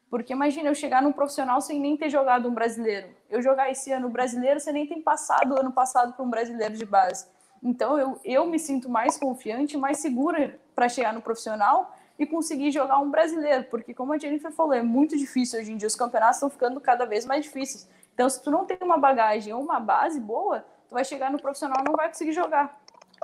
[0.08, 3.08] Porque imagina eu chegar num profissional sem nem ter jogado um brasileiro.
[3.28, 6.74] Eu jogar esse ano brasileiro sem nem ter passado o ano passado para um brasileiro
[6.74, 7.26] de base.
[7.62, 12.70] Então eu, eu me sinto mais confiante, mais segura para chegar no profissional e conseguir
[12.70, 15.94] jogar um brasileiro, porque como a Jennifer falou, é muito difícil hoje em dia, os
[15.94, 17.88] campeonatos estão ficando cada vez mais difíceis.
[18.14, 21.40] Então, se tu não tem uma bagagem ou uma base boa, tu vai chegar no
[21.40, 22.80] profissional e não vai conseguir jogar.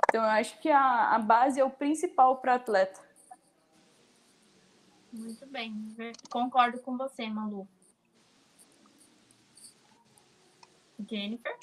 [0.07, 3.01] Então, eu acho que a, a base é o principal para atleta.
[5.11, 5.73] Muito bem,
[6.29, 7.67] concordo com você, Malu.
[11.09, 11.57] Jennifer?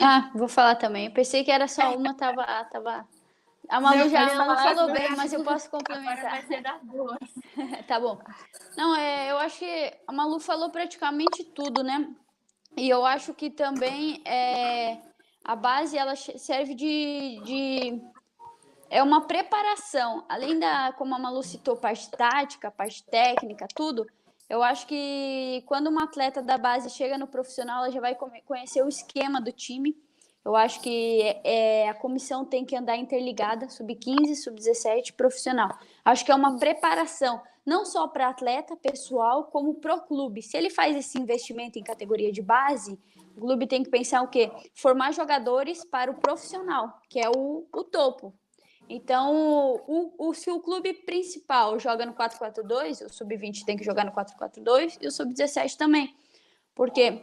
[0.00, 1.06] Ah, vou falar também.
[1.06, 3.06] Eu pensei que era só uma, tava, tava
[3.68, 6.18] a Malu já a falou bem, mas eu posso complementar.
[6.18, 7.18] Agora vai ser das duas.
[7.86, 8.18] tá bom.
[8.76, 12.08] Não, é, eu acho que a Malu falou praticamente tudo, né?
[12.76, 14.98] E eu acho que também é,
[15.44, 18.02] a base ela serve de, de
[18.90, 20.24] é uma preparação.
[20.28, 24.06] Além da, como a Malu citou, parte tática, parte técnica, tudo.
[24.48, 28.82] Eu acho que quando uma atleta da base chega no profissional, ela já vai conhecer
[28.84, 29.96] o esquema do time
[30.44, 35.70] eu acho que é, a comissão tem que andar interligada, sub-15, sub-17, profissional.
[36.04, 40.42] Acho que é uma preparação, não só para atleta pessoal, como para o clube.
[40.42, 42.98] Se ele faz esse investimento em categoria de base,
[43.34, 44.52] o clube tem que pensar o quê?
[44.74, 48.34] Formar jogadores para o profissional, que é o, o topo.
[48.86, 54.04] Então, o, o, se o clube principal joga no 4-4-2, o sub-20 tem que jogar
[54.04, 56.14] no 4-4-2 e o sub-17 também.
[56.74, 57.22] Porque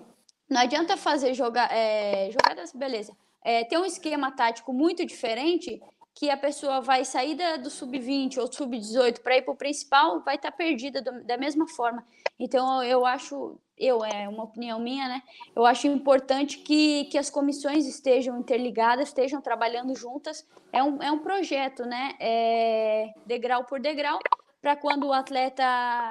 [0.51, 3.15] não adianta fazer jogar, é, jogadas, beleza.
[3.41, 5.81] É, ter um esquema tático muito diferente
[6.13, 10.19] que a pessoa vai sair da, do sub-20 ou sub-18 para ir para o principal,
[10.19, 12.05] vai estar tá perdida do, da mesma forma.
[12.37, 15.23] Então, eu acho, eu, é uma opinião minha, né?
[15.55, 20.45] Eu acho importante que, que as comissões estejam interligadas, estejam trabalhando juntas.
[20.73, 22.13] É um, é um projeto, né?
[22.19, 24.19] É, degrau por degrau,
[24.61, 25.63] para quando o atleta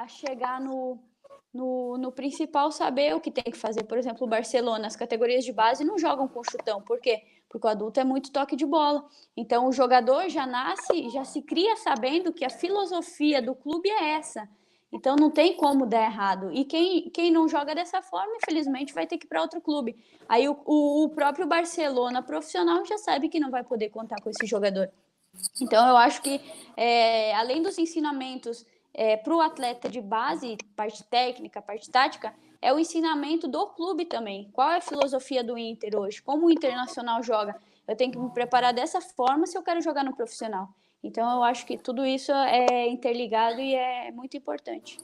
[0.09, 0.99] chegar no,
[1.53, 3.85] no, no principal saber o que tem que fazer.
[3.85, 6.81] Por exemplo, o Barcelona, as categorias de base não jogam com chutão.
[6.81, 7.23] Por quê?
[7.49, 9.05] Porque o adulto é muito toque de bola.
[9.37, 14.11] Então o jogador já nasce, já se cria sabendo que a filosofia do clube é
[14.11, 14.49] essa.
[14.93, 16.51] Então não tem como dar errado.
[16.53, 19.97] E quem, quem não joga dessa forma, infelizmente, vai ter que ir para outro clube.
[20.29, 24.31] Aí o, o, o próprio Barcelona profissional já sabe que não vai poder contar com
[24.31, 24.91] esse jogador.
[25.61, 26.41] Então eu acho que,
[26.77, 32.73] é, além dos ensinamentos é, para o atleta de base, parte técnica, parte tática, é
[32.73, 34.51] o ensinamento do clube também.
[34.53, 36.21] Qual é a filosofia do Inter hoje?
[36.21, 37.57] Como o Internacional joga?
[37.89, 40.69] Eu tenho que me preparar dessa forma se eu quero jogar no profissional.
[41.03, 44.99] Então, eu acho que tudo isso é interligado e é muito importante.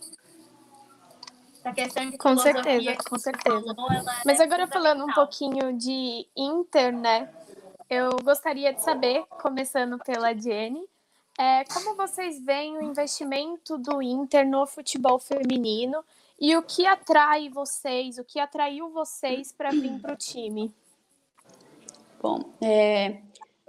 [1.74, 3.74] questão de Com certeza, com certeza.
[3.74, 7.30] falou, ela Mas é agora falando um pouquinho de Inter, né?
[7.88, 10.86] Eu gostaria de saber, começando pela Jenny,
[11.38, 16.02] é, como vocês veem o investimento do Inter no futebol feminino
[16.40, 20.74] e o que atrai vocês, o que atraiu vocês para vir para o time?
[22.22, 23.20] Bom, é,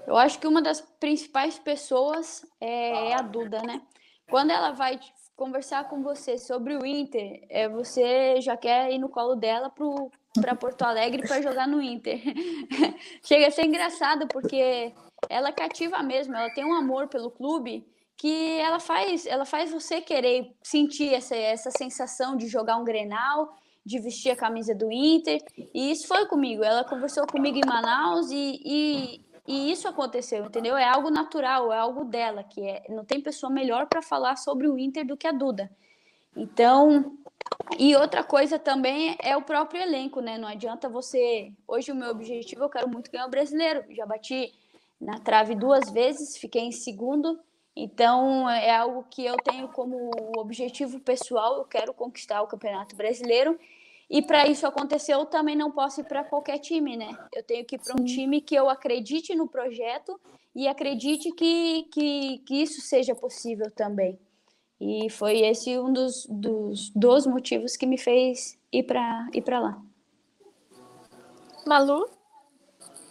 [0.06, 3.82] eu acho que uma das principais pessoas é, é a Duda, né?
[4.30, 5.00] Quando ela vai
[5.36, 9.72] conversar com você sobre o Inter, é, você já quer ir no colo dela
[10.42, 12.22] para Porto Alegre para jogar no Inter.
[13.24, 14.94] Chega a ser engraçado porque
[15.30, 17.86] ela cativa mesmo, ela tem um amor pelo clube
[18.18, 23.56] que ela faz, ela faz você querer sentir essa, essa sensação de jogar um Grenal,
[23.86, 25.40] de vestir a camisa do Inter.
[25.74, 26.64] E isso foi comigo.
[26.64, 30.76] Ela conversou comigo em Manaus e, e, e isso aconteceu, entendeu?
[30.76, 34.68] É algo natural, é algo dela, que é, não tem pessoa melhor para falar sobre
[34.68, 35.70] o Inter do que a Duda.
[36.36, 37.18] Então,
[37.80, 40.38] e outra coisa também é o próprio elenco, né?
[40.38, 41.52] Não adianta você.
[41.68, 43.84] Hoje o meu objetivo, eu quero muito ganhar o brasileiro.
[43.92, 44.52] Já bati
[45.00, 47.40] na trave duas vezes, fiquei em segundo.
[47.76, 51.58] Então, é algo que eu tenho como objetivo pessoal.
[51.58, 53.58] Eu quero conquistar o Campeonato Brasileiro.
[54.10, 57.16] E para isso acontecer, eu também não posso ir para qualquer time, né?
[57.36, 60.20] Eu tenho que ir para um time que eu acredite no projeto
[60.56, 64.18] e acredite que, que, que isso seja possível também.
[64.80, 69.82] E foi esse um dos, dos, dos motivos que me fez ir para ir lá.
[71.66, 72.17] Malu?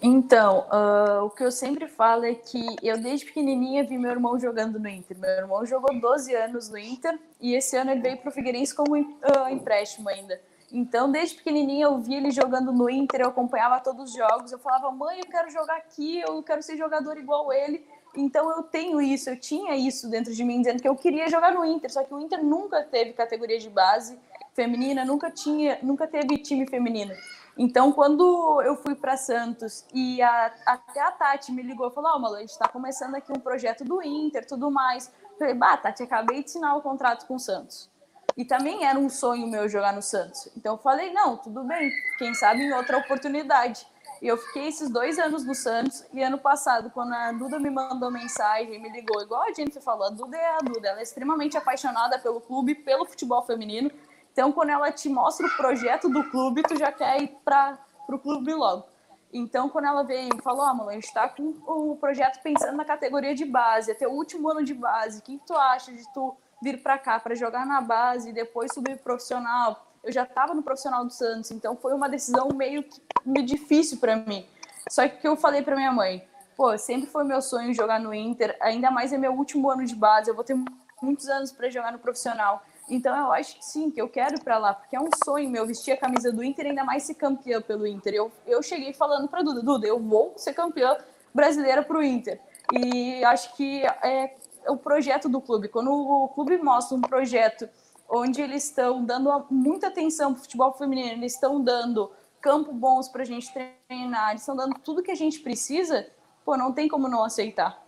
[0.01, 4.39] Então, uh, o que eu sempre falo é que eu desde pequenininha vi meu irmão
[4.39, 5.19] jogando no Inter.
[5.19, 8.75] Meu irmão jogou 12 anos no Inter e esse ano ele veio para o Figueirense
[8.75, 10.39] como uh, empréstimo ainda.
[10.71, 14.59] Então, desde pequenininha eu vi ele jogando no Inter, eu acompanhava todos os jogos, eu
[14.59, 17.87] falava, mãe, eu quero jogar aqui, eu quero ser jogador igual ele.
[18.15, 21.53] Então, eu tenho isso, eu tinha isso dentro de mim, dizendo que eu queria jogar
[21.55, 24.19] no Inter, só que o Inter nunca teve categoria de base
[24.55, 27.15] feminina, nunca tinha, nunca teve time feminino.
[27.59, 32.11] Então, quando eu fui para Santos e a, até a Tati me ligou e falou:
[32.13, 35.11] Ó, oh, Malu, a gente está começando aqui um projeto do Inter, tudo mais.
[35.33, 37.91] Eu falei: Bah, Tati, acabei de assinar o contrato com o Santos.
[38.37, 40.51] E também era um sonho meu jogar no Santos.
[40.55, 43.87] Então, eu falei: Não, tudo bem, quem sabe em outra oportunidade.
[44.21, 46.05] E eu fiquei esses dois anos no Santos.
[46.13, 50.07] E ano passado, quando a Duda me mandou mensagem, me ligou, igual a gente falou:
[50.07, 53.91] a Duda é a Duda, ela é extremamente apaixonada pelo clube, pelo futebol feminino.
[54.37, 58.19] Então, quando ela te mostra o projeto do clube, tu já quer ir para o
[58.19, 58.85] clube logo.
[59.33, 62.77] Então, quando ela veio e falou, ah, mano, a gente está com o projeto pensando
[62.77, 65.91] na categoria de base, até o último ano de base, o que, que tu acha
[65.91, 69.87] de tu vir para cá para jogar na base e depois subir profissional?
[70.05, 72.85] Eu já estava no profissional do Santos, então foi uma decisão meio,
[73.25, 74.47] meio difícil para mim.
[74.91, 78.55] Só que eu falei para minha mãe, pô, sempre foi meu sonho jogar no Inter,
[78.61, 80.55] ainda mais é meu último ano de base, eu vou ter
[81.01, 82.63] muitos anos para jogar no profissional.
[82.89, 85.67] Então eu acho que sim, que eu quero para lá, porque é um sonho meu
[85.67, 88.15] vestir a camisa do Inter, ainda mais ser campeã pelo Inter.
[88.15, 90.97] Eu, eu cheguei falando para Duda, Duda, eu vou ser campeã
[91.35, 92.41] brasileira para o Inter.
[92.73, 94.37] E acho que é
[94.69, 95.69] o projeto do clube.
[95.69, 97.69] Quando o clube mostra um projeto
[98.09, 103.09] onde eles estão dando muita atenção para o futebol feminino, eles estão dando campo bons
[103.09, 106.07] para a gente treinar, eles estão dando tudo que a gente precisa,
[106.45, 107.83] pô, não tem como não aceitar.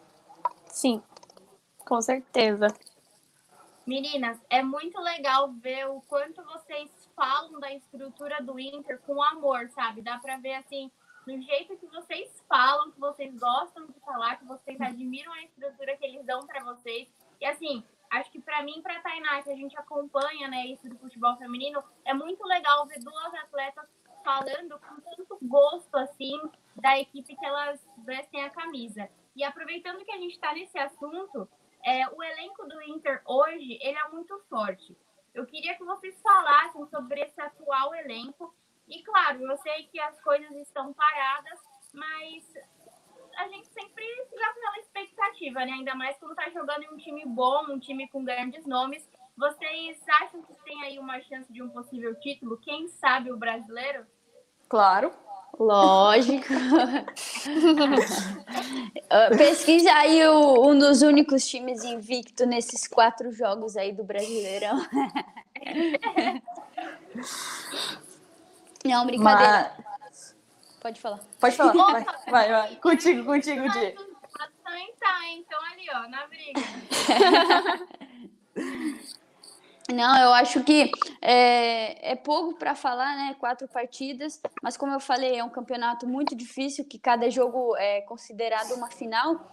[0.66, 1.00] Sim,
[1.87, 2.68] com certeza.
[3.88, 9.70] Meninas, é muito legal ver o quanto vocês falam da estrutura do Inter com amor,
[9.70, 10.03] sabe?
[10.03, 10.90] Dá pra ver assim,
[11.27, 15.96] no jeito que vocês falam, que vocês gostam de falar, que vocês admiram a estrutura
[15.96, 17.09] que eles dão para vocês.
[17.40, 20.98] E assim, acho que para mim, para Tainá, que a gente acompanha, né, isso do
[20.98, 23.88] futebol feminino, é muito legal ver duas atletas
[24.22, 26.38] falando com tanto gosto assim
[26.77, 29.09] da equipe que elas vestem a camisa.
[29.35, 31.48] E aproveitando que a gente está nesse assunto,
[31.88, 34.94] é, o elenco do Inter hoje ele é muito forte.
[35.33, 38.55] Eu queria que vocês falassem sobre esse atual elenco.
[38.87, 41.59] E claro, eu sei que as coisas estão paradas,
[41.94, 42.44] mas
[43.37, 45.72] a gente sempre fica aquela expectativa, né?
[45.72, 49.09] Ainda mais quando tá jogando em um time bom, um time com grandes nomes.
[49.37, 52.59] Vocês acham que tem aí uma chance de um possível título?
[52.59, 54.07] Quem sabe o brasileiro?
[54.68, 55.12] Claro.
[55.58, 56.46] Lógico.
[59.37, 64.78] Pesquisa aí o, um dos únicos times invicto nesses quatro jogos aí do Brasileirão.
[68.84, 69.72] Não, brincadeira.
[70.01, 70.36] Mas...
[70.80, 71.18] Pode falar.
[71.40, 71.72] Pode falar.
[71.72, 72.76] Vai, vai, vai.
[72.76, 73.96] Contigo, contigo, Di.
[75.01, 76.61] Tá, então ali, ó, na briga.
[79.93, 80.91] Não, eu acho que
[81.22, 83.34] é, é pouco para falar, né?
[83.41, 88.03] Quatro partidas, mas como eu falei, é um campeonato muito difícil, que cada jogo é
[88.03, 89.51] considerado uma final.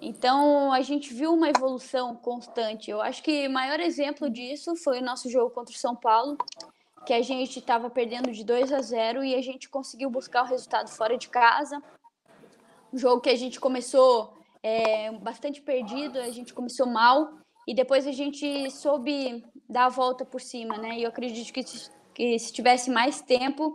[0.00, 2.90] Então a gente viu uma evolução constante.
[2.90, 6.36] Eu acho que o maior exemplo disso foi o nosso jogo contra o São Paulo,
[7.06, 10.46] que a gente estava perdendo de 2 a 0 e a gente conseguiu buscar o
[10.46, 11.80] resultado fora de casa.
[12.92, 18.06] Um jogo que a gente começou é, bastante perdido, a gente começou mal e depois
[18.06, 20.98] a gente soube dar a volta por cima, né?
[20.98, 21.64] E eu acredito que,
[22.14, 23.74] que se tivesse mais tempo,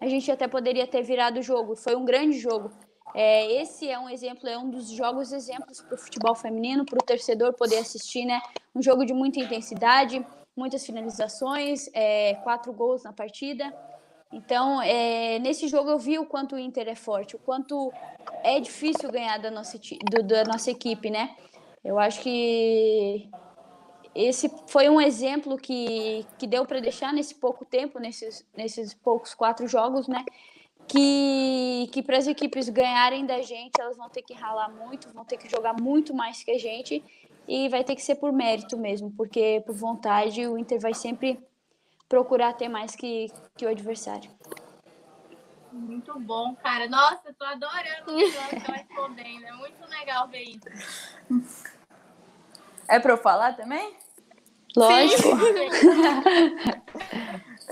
[0.00, 1.74] a gente até poderia ter virado o jogo.
[1.76, 2.70] Foi um grande jogo.
[3.14, 6.98] É, esse é um exemplo, é um dos jogos exemplos para o futebol feminino, para
[6.98, 8.40] o torcedor poder assistir, né?
[8.74, 10.24] Um jogo de muita intensidade,
[10.56, 13.74] muitas finalizações, é, quatro gols na partida.
[14.32, 17.92] Então, é, nesse jogo eu vi o quanto o Inter é forte, o quanto
[18.44, 21.34] é difícil ganhar da nossa, do, da nossa equipe, né?
[21.84, 23.30] Eu acho que
[24.14, 29.34] esse foi um exemplo que, que deu para deixar nesse pouco tempo, nesses, nesses poucos
[29.34, 30.24] quatro jogos, né?
[30.88, 35.24] Que, que para as equipes ganharem da gente, elas vão ter que ralar muito, vão
[35.24, 37.02] ter que jogar muito mais que a gente
[37.46, 41.38] e vai ter que ser por mérito mesmo, porque por vontade o Inter vai sempre
[42.08, 44.30] procurar ter mais que, que o adversário.
[45.72, 46.88] Muito bom, cara.
[46.88, 49.44] Nossa, eu tô adorando o que você tá respondendo.
[49.44, 50.68] É muito legal ver isso.
[52.88, 53.96] É para eu falar também?
[54.76, 55.28] Lógico.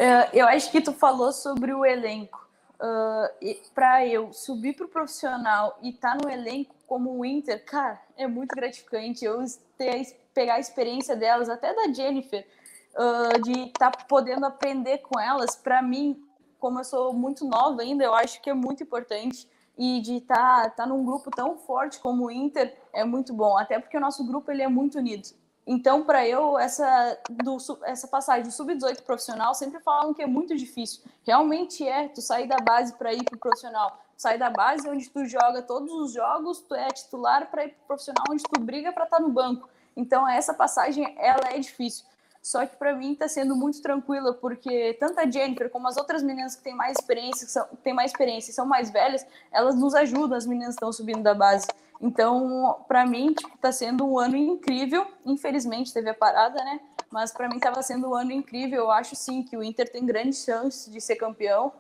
[0.01, 2.49] É, eu acho que tu falou sobre o elenco.
[2.81, 7.65] Uh, para eu subir para o profissional e estar tá no elenco como o Inter,
[7.65, 9.25] cara, é muito gratificante.
[9.25, 9.45] Eu
[9.77, 12.47] ter, pegar a experiência delas, até da Jennifer,
[12.95, 16.25] uh, de estar tá podendo aprender com elas, para mim,
[16.59, 19.49] como eu sou muito nova ainda, eu acho que é muito importante.
[19.77, 23.57] E de estar tá, tá num grupo tão forte como o Inter é muito bom,
[23.57, 25.29] até porque o nosso grupo ele é muito unido.
[25.71, 30.57] Então, para eu, essa, do, essa passagem do sub-18 profissional, sempre falam que é muito
[30.57, 31.03] difícil.
[31.23, 34.01] Realmente é, tu sair da base para ir para o profissional.
[34.17, 37.85] Sair da base onde tu joga todos os jogos, tu é titular para ir para
[37.85, 39.69] o profissional onde tu briga para estar tá no banco.
[39.95, 42.07] Então, essa passagem, ela é difícil.
[42.43, 46.23] Só que para mim está sendo muito tranquila, porque tanto a Jennifer como as outras
[46.23, 49.75] meninas que têm mais experiência, que são, têm mais experiência e são mais velhas, elas
[49.75, 51.67] nos ajudam, as meninas estão subindo da base.
[52.01, 55.07] Então, para mim, está tipo, sendo um ano incrível.
[55.27, 56.81] Infelizmente, teve a parada, né?
[57.11, 58.85] Mas para mim estava sendo um ano incrível.
[58.85, 61.73] Eu acho sim que o Inter tem grandes chances de ser campeão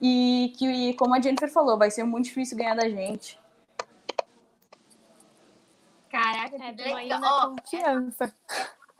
[0.00, 3.38] e que, como a Jennifer falou, vai ser muito difícil ganhar da gente.
[6.10, 7.54] Caraca, é, que legal.
[7.56, 8.34] confiança.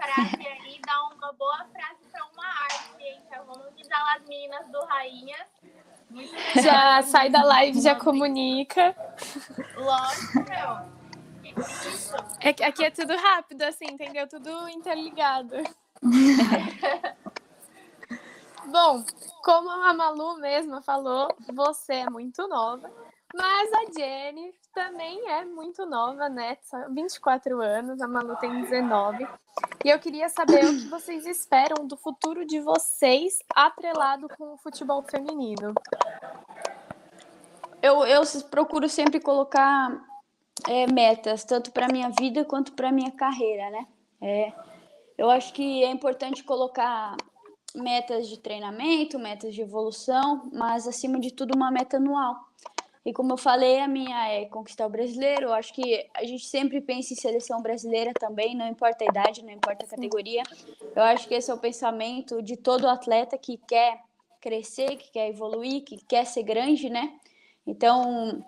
[0.01, 4.81] Frase aí dá uma boa frase para uma arte, Então vamos avisar as meninas do
[4.87, 5.47] Rainha.
[6.63, 8.97] Já sai da live, já comunica.
[9.77, 10.45] Lógico,
[12.41, 14.27] É que aqui é tudo rápido, assim, entendeu?
[14.27, 15.55] Tudo interligado.
[18.67, 19.05] Bom,
[19.45, 22.91] como a Malu mesma falou, você é muito nova,
[23.35, 26.57] mas a Jenny também é muito nova, né?
[26.63, 29.27] São 24 anos, a Malu tem 19.
[29.85, 34.59] E eu queria saber o que vocês esperam do futuro de vocês atrelado com o
[34.59, 35.75] futebol feminino.
[37.83, 39.91] Eu, eu procuro sempre colocar
[40.69, 43.87] é, metas, tanto para minha vida quanto para minha carreira, né?
[44.21, 44.53] É,
[45.17, 47.17] eu acho que é importante colocar
[47.75, 52.37] metas de treinamento, metas de evolução, mas acima de tudo uma meta anual.
[53.05, 55.45] E como eu falei, a minha é conquistar o brasileiro.
[55.45, 59.43] Eu acho que a gente sempre pensa em seleção brasileira também, não importa a idade,
[59.43, 60.43] não importa a categoria.
[60.95, 64.01] Eu acho que esse é o pensamento de todo atleta que quer
[64.41, 67.19] crescer, que quer evoluir, que quer ser grande, né?
[67.67, 68.45] Então,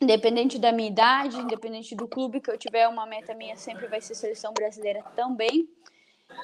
[0.00, 4.00] independente da minha idade, independente do clube que eu tiver, uma meta minha sempre vai
[4.00, 5.68] ser seleção brasileira também.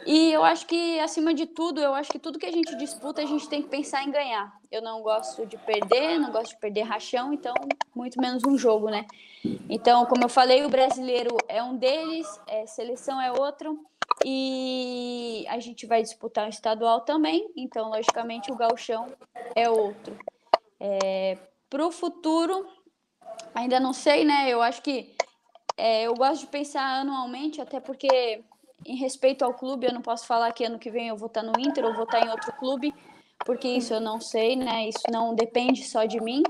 [0.07, 3.21] E eu acho que, acima de tudo, eu acho que tudo que a gente disputa,
[3.21, 4.59] a gente tem que pensar em ganhar.
[4.71, 7.55] Eu não gosto de perder, não gosto de perder rachão, então,
[7.95, 9.07] muito menos um jogo, né?
[9.69, 13.79] Então, como eu falei, o brasileiro é um deles, é, seleção é outro,
[14.25, 19.07] e a gente vai disputar o estadual também, então, logicamente, o galchão
[19.55, 20.19] é outro.
[20.81, 21.37] É,
[21.69, 22.67] Para o futuro,
[23.55, 24.49] ainda não sei, né?
[24.49, 25.15] Eu acho que
[25.77, 28.43] é, eu gosto de pensar anualmente, até porque
[28.85, 31.43] em respeito ao clube, eu não posso falar que ano que vem eu vou estar
[31.43, 32.95] no Inter ou vou estar em outro clube,
[33.45, 34.89] porque isso eu não sei, né?
[34.89, 36.43] Isso não depende só de mim.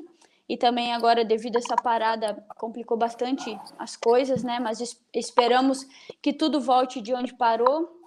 [0.49, 4.59] E também agora, devido a essa parada, complicou bastante as coisas, né?
[4.59, 5.87] Mas esperamos
[6.23, 8.01] que tudo volte de onde parou.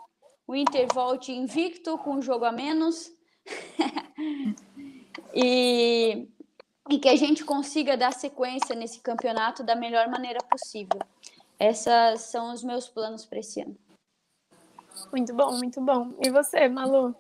[0.48, 3.12] O Inter volte invicto, com um jogo a menos.
[5.36, 6.28] e,
[6.90, 11.00] e que a gente consiga dar sequência nesse campeonato da melhor maneira possível.
[11.60, 13.78] Esses são os meus planos para esse ano.
[15.12, 16.14] Muito bom, muito bom.
[16.20, 17.16] E você, Malu?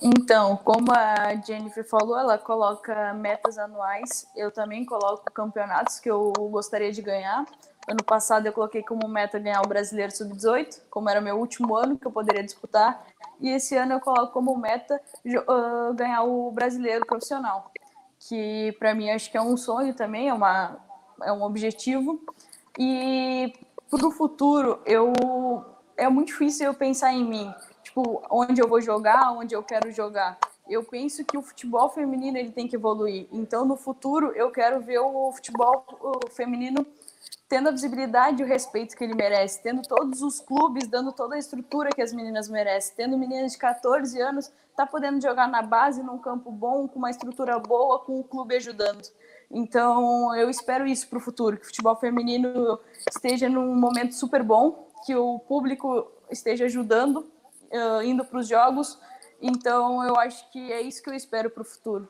[0.00, 4.26] Então, como a Jennifer falou, ela coloca metas anuais.
[4.34, 7.46] Eu também coloco campeonatos que eu gostaria de ganhar.
[7.88, 11.96] Ano passado eu coloquei como meta ganhar o Brasileiro Sub-18, como era meu último ano
[11.96, 13.04] que eu poderia disputar.
[13.40, 17.70] E esse ano eu coloco como meta uh, ganhar o Brasileiro Profissional,
[18.18, 20.78] que para mim acho que é um sonho também, é, uma,
[21.22, 22.20] é um objetivo.
[22.78, 23.52] E
[23.90, 25.12] para o futuro, eu
[25.96, 29.90] é muito difícil eu pensar em mim, tipo, onde eu vou jogar, onde eu quero
[29.90, 30.38] jogar.
[30.68, 33.26] Eu penso que o futebol feminino ele tem que evoluir.
[33.32, 35.84] Então, no futuro, eu quero ver o futebol
[36.30, 36.86] feminino
[37.48, 41.34] tendo a visibilidade e o respeito que ele merece, tendo todos os clubes dando toda
[41.34, 45.60] a estrutura que as meninas merecem, tendo meninas de 14 anos tá podendo jogar na
[45.60, 49.02] base num campo bom, com uma estrutura boa, com o clube ajudando.
[49.50, 52.80] Então, eu espero isso para o futuro, que o futebol feminino
[53.10, 57.30] esteja num momento super bom, que o público esteja ajudando,
[57.70, 58.98] uh, indo para os jogos.
[59.40, 62.08] Então, eu acho que é isso que eu espero para o futuro.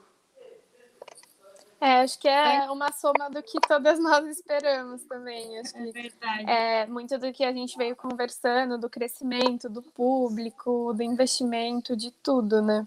[1.81, 5.59] É, acho que é uma soma do que todas nós esperamos também.
[5.59, 6.45] Acho É que verdade.
[6.49, 12.13] é muito do que a gente veio conversando, do crescimento, do público, do investimento, de
[12.13, 12.87] tudo, né?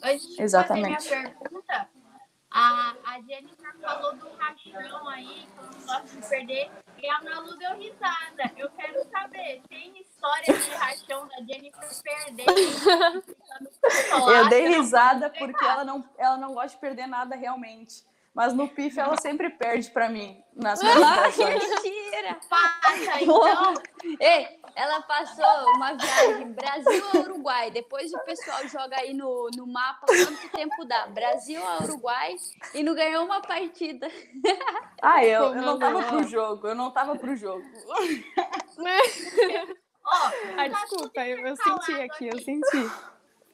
[0.00, 0.94] Antes de Exatamente.
[1.02, 1.88] fazer minha pergunta,
[2.52, 6.70] a, a Jennifer falou do rachão aí, que eu não gosto de perder,
[7.02, 8.52] e a Malu deu risada.
[8.56, 12.46] Eu quero saber, tem história de rachão da Jennifer perder?
[14.34, 18.04] Eu dei risada porque ela não, ela não gosta de perder nada realmente.
[18.32, 21.68] Mas no PIF ela sempre perde para mim nas Ai, apresentações.
[21.82, 22.38] mentira!
[22.48, 23.74] Passa, então.
[24.20, 27.70] Ei, ela passou uma viagem Brasil a Uruguai.
[27.72, 31.08] Depois o pessoal joga aí no, no mapa quanto tempo dá.
[31.08, 32.36] Brasil a Uruguai
[32.72, 34.08] e não ganhou uma partida.
[35.02, 37.64] Ah, eu, eu não tava pro jogo, eu não tava pro jogo.
[40.04, 42.44] Ó, Ah, desculpa, eu, eu senti aqui, eu aqui.
[42.44, 42.90] senti.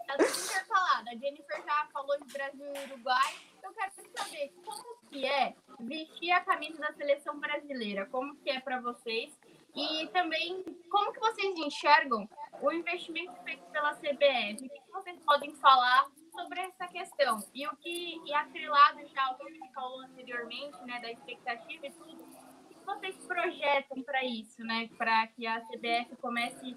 [0.07, 1.09] Tá tudo intercalado.
[1.09, 3.35] A Jennifer já falou de Brasil e Uruguai.
[3.67, 8.07] Eu quero saber como que é vestir a camisa da seleção brasileira.
[8.07, 9.37] Como que é para vocês?
[9.75, 12.29] E também, como que vocês enxergam
[12.63, 14.67] o investimento feito pela CBF?
[14.67, 17.39] O que vocês podem falar sobre essa questão?
[17.53, 21.87] E o que, e atrelado já ao que a gente falou anteriormente, né, da expectativa
[21.89, 24.89] e tudo, o que vocês projetam para isso, né?
[24.97, 26.77] Para que a CBF comece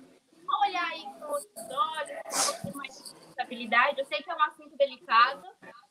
[0.49, 3.99] a olhar aí com outros olhos, com mais responsabilidade.
[3.99, 5.43] Eu sei que é um assunto delicado,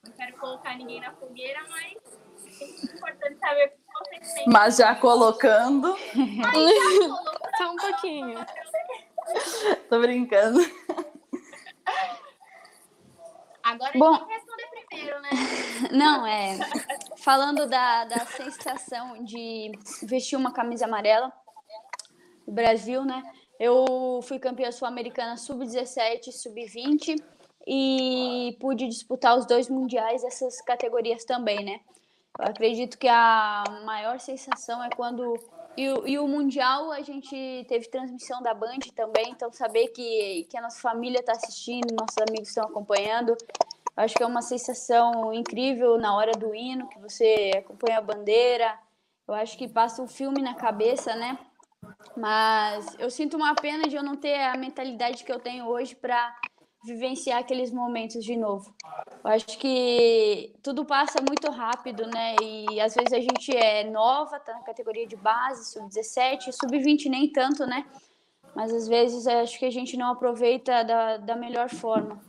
[0.04, 1.96] não quero colocar ninguém na fogueira, mas
[2.60, 4.44] é importante saber o que vocês têm.
[4.48, 5.96] Mas já colocando,
[7.56, 8.38] Só um pouquinho.
[9.88, 10.60] tô brincando.
[13.62, 14.14] Agora Bom.
[14.14, 15.30] a gente tem que responder primeiro, né?
[15.92, 16.58] Não, é.
[17.18, 19.72] Falando da, da sensação de
[20.02, 21.30] vestir uma camisa amarela
[22.46, 23.22] do Brasil, né?
[23.60, 27.16] Eu fui campeã sul-americana sub-17, sub-20
[27.66, 31.80] e pude disputar os dois mundiais dessas categorias também, né?
[32.38, 35.34] Eu acredito que a maior sensação é quando.
[35.76, 40.44] E o, e o Mundial a gente teve transmissão da Band também, então saber que,
[40.50, 43.36] que a nossa família está assistindo, nossos amigos estão acompanhando,
[43.96, 48.78] acho que é uma sensação incrível na hora do hino, que você acompanha a bandeira.
[49.26, 51.38] Eu acho que passa um filme na cabeça, né?
[52.16, 55.94] Mas eu sinto uma pena de eu não ter a mentalidade que eu tenho hoje
[55.94, 56.34] para
[56.84, 58.74] vivenciar aqueles momentos de novo.
[59.24, 62.36] Eu acho que tudo passa muito rápido, né?
[62.40, 67.28] E às vezes a gente é nova, tá na categoria de base, sub-17, sub-20 nem
[67.30, 67.84] tanto, né?
[68.54, 72.20] Mas às vezes acho que a gente não aproveita da, da melhor forma.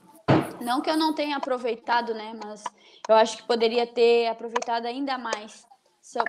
[0.62, 2.38] Não que eu não tenha aproveitado, né?
[2.43, 2.64] Mas
[3.08, 5.66] eu acho que poderia ter aproveitado ainda mais.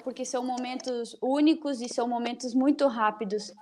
[0.05, 3.53] Porque são momentos únicos e são momentos muito rápidos.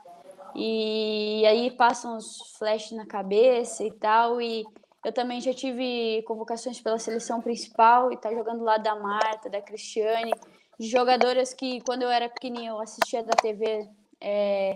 [0.55, 4.41] E aí passam os flashes na cabeça e tal.
[4.41, 4.65] E
[5.05, 9.61] eu também já tive convocações pela seleção principal e tá jogando lá da Marta, da
[9.61, 10.33] Cristiane,
[10.79, 13.89] de jogadoras que quando eu era pequenininha eu assistia da TV.
[14.21, 14.75] É,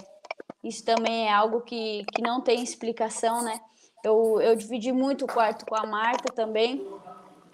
[0.62, 3.60] isso também é algo que, que não tem explicação, né?
[4.04, 6.86] Eu, eu dividi muito o quarto com a Marta também.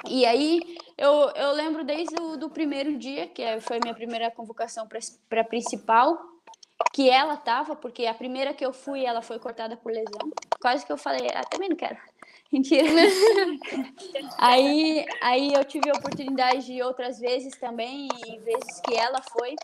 [0.06, 0.60] E aí
[0.96, 4.86] eu, eu lembro desde o do primeiro dia, que é- foi minha primeira convocação
[5.28, 6.18] para a principal,
[6.92, 10.30] que ela tava, porque a primeira que eu fui, ela foi cortada por lesão.
[10.60, 11.96] Quase que eu falei, ah, também não quero.
[12.50, 12.88] Mentira.
[14.38, 19.54] aí, aí eu tive a oportunidade de outras vezes também, e vezes que ela foi.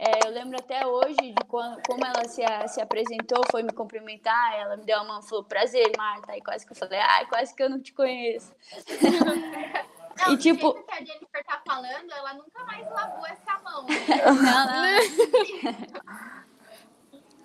[0.00, 4.54] É, eu lembro até hoje de quando, como ela se, se apresentou, foi me cumprimentar,
[4.58, 6.32] ela me deu a mão, falou, prazer, Marta.
[6.32, 8.54] Aí quase que eu falei, ai, quase que eu não te conheço.
[10.26, 13.86] Não, E, tipo- que a Jennifer tá falando, ela nunca mais lavou essa mão.
[13.86, 16.49] Não, não.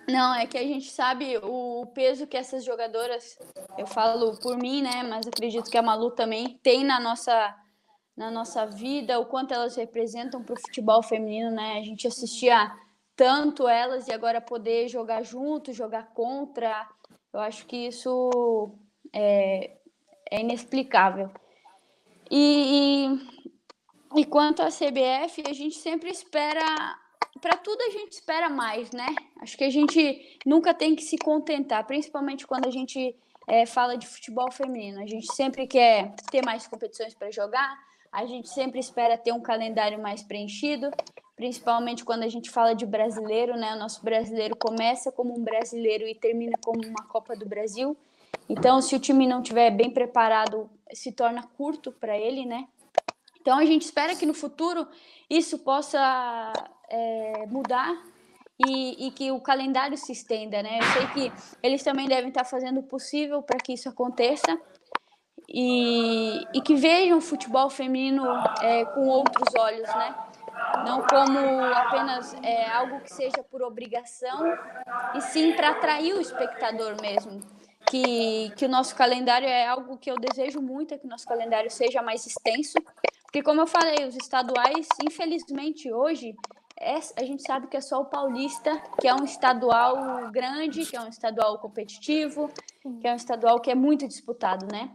[0.08, 3.36] Não, é que a gente sabe o peso que essas jogadoras,
[3.76, 5.02] eu falo por mim, né?
[5.02, 7.56] Mas acredito que a Malu também tem na nossa,
[8.16, 11.78] na nossa vida, o quanto elas representam para o futebol feminino, né?
[11.78, 12.72] A gente assistia
[13.16, 16.88] tanto elas e agora poder jogar junto, jogar contra,
[17.32, 18.78] eu acho que isso
[19.12, 19.76] é,
[20.30, 21.30] é inexplicável.
[22.30, 23.08] E,
[24.14, 26.96] e, e quanto à CBF, a gente sempre espera
[27.40, 29.06] para tudo a gente espera mais, né?
[29.40, 33.14] Acho que a gente nunca tem que se contentar, principalmente quando a gente
[33.46, 35.00] é, fala de futebol feminino.
[35.00, 37.78] A gente sempre quer ter mais competições para jogar,
[38.10, 40.90] a gente sempre espera ter um calendário mais preenchido,
[41.36, 43.74] principalmente quando a gente fala de brasileiro, né?
[43.74, 47.96] O nosso brasileiro começa como um brasileiro e termina como uma Copa do Brasil.
[48.48, 52.66] Então, se o time não tiver bem preparado, se torna curto para ele, né?
[53.46, 54.88] Então, a gente espera que no futuro
[55.30, 56.52] isso possa
[56.90, 57.96] é, mudar
[58.66, 60.80] e, e, que o calendário se estenda, né?
[60.80, 61.32] Eu sei que
[61.62, 64.60] eles também devem estar fazendo o possível para que isso aconteça
[65.48, 68.24] e, e que vejam o futebol feminino
[68.60, 70.12] é, com outros olhos, né?
[70.84, 71.38] Não como
[71.72, 74.42] apenas é, algo que seja por obrigação,
[75.14, 77.42] e sim para atrair o espectador mesmo.
[77.88, 81.24] Que, que o nosso calendário é algo que eu desejo muito, é que o nosso
[81.24, 82.74] calendário seja mais extenso,
[83.26, 86.34] porque como eu falei, os estaduais, infelizmente hoje,
[86.78, 90.96] é, a gente sabe que é só o Paulista, que é um estadual grande, que
[90.96, 92.50] é um estadual competitivo,
[93.00, 94.90] que é um estadual que é muito disputado, né?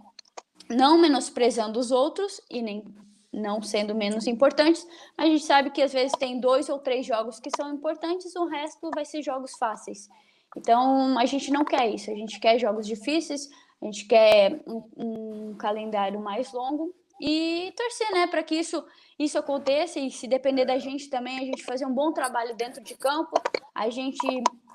[0.69, 2.85] Não menosprezando os outros e nem
[3.33, 4.85] não sendo menos importantes,
[5.17, 8.45] a gente sabe que às vezes tem dois ou três jogos que são importantes, o
[8.45, 10.09] resto vai ser jogos fáceis.
[10.55, 13.47] Então a gente não quer isso, a gente quer jogos difíceis,
[13.81, 18.83] a gente quer um, um calendário mais longo e torcer, né, para que isso
[19.19, 22.83] isso aconteça e se depender da gente também, a gente fazer um bom trabalho dentro
[22.83, 23.39] de campo,
[23.75, 24.25] a gente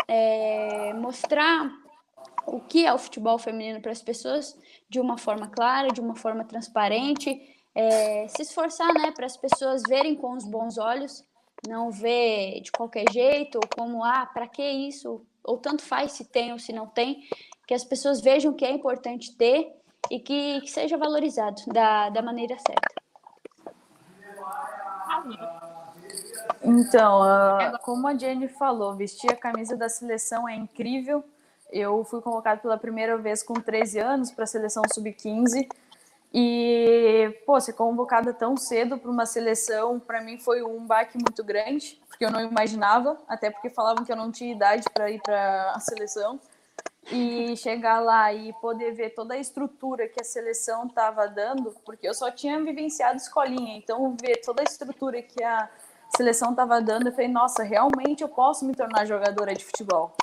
[0.07, 1.69] é, mostrar
[2.47, 4.57] o que é o futebol feminino para as pessoas
[4.89, 7.41] de uma forma clara, de uma forma transparente,
[7.75, 11.25] é, se esforçar, né, para as pessoas verem com os bons olhos,
[11.67, 15.27] não ver de qualquer jeito, ou como, ah, para que isso?
[15.43, 17.23] Ou tanto faz se tem ou se não tem,
[17.67, 19.75] que as pessoas vejam que é importante ter
[20.11, 23.07] e que, que seja valorizado da, da maneira certa.
[26.63, 31.25] Então, uh, como a Jenny falou, vestir a camisa da seleção é incrível.
[31.71, 35.69] Eu fui convocado pela primeira vez com 13 anos para a seleção sub-15.
[36.33, 41.43] E, pô, ser convocada tão cedo para uma seleção, para mim foi um baque muito
[41.43, 45.21] grande, porque eu não imaginava, até porque falavam que eu não tinha idade para ir
[45.23, 46.39] para a seleção.
[47.11, 52.09] E chegar lá e poder ver toda a estrutura que a seleção estava dando, porque
[52.09, 55.71] eu só tinha vivenciado escolinha, então ver toda a estrutura que a
[56.17, 60.17] seleção estava dando, eu falei, nossa, realmente eu posso me tornar jogadora de futebol.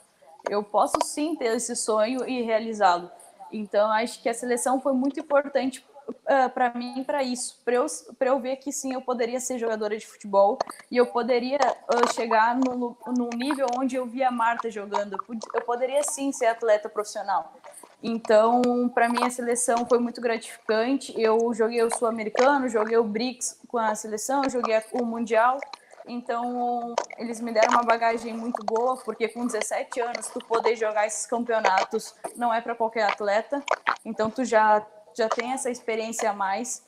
[0.50, 3.10] Eu posso sim ter esse sonho e realizá-lo.
[3.52, 5.86] Então, acho que a seleção foi muito importante
[6.26, 7.86] ah, para mim para isso, para eu,
[8.20, 10.58] eu ver que sim, eu poderia ser jogadora de futebol
[10.90, 12.98] e eu poderia uh, chegar no,
[13.36, 15.18] nível onde eu via a Marta jogando.
[15.54, 17.54] Eu poderia sim ser atleta profissional.
[18.02, 18.62] Então,
[18.94, 21.14] para mim, a seleção foi muito gratificante.
[21.18, 25.58] Eu joguei o Sul-Americano, joguei o BRICS com a seleção, joguei o Mundial.
[26.06, 31.08] Então, eles me deram uma bagagem muito boa, porque com 17 anos, tu poder jogar
[31.08, 33.64] esses campeonatos não é para qualquer atleta.
[34.04, 34.86] Então, tu já
[35.16, 36.84] já tem essa experiência a mais.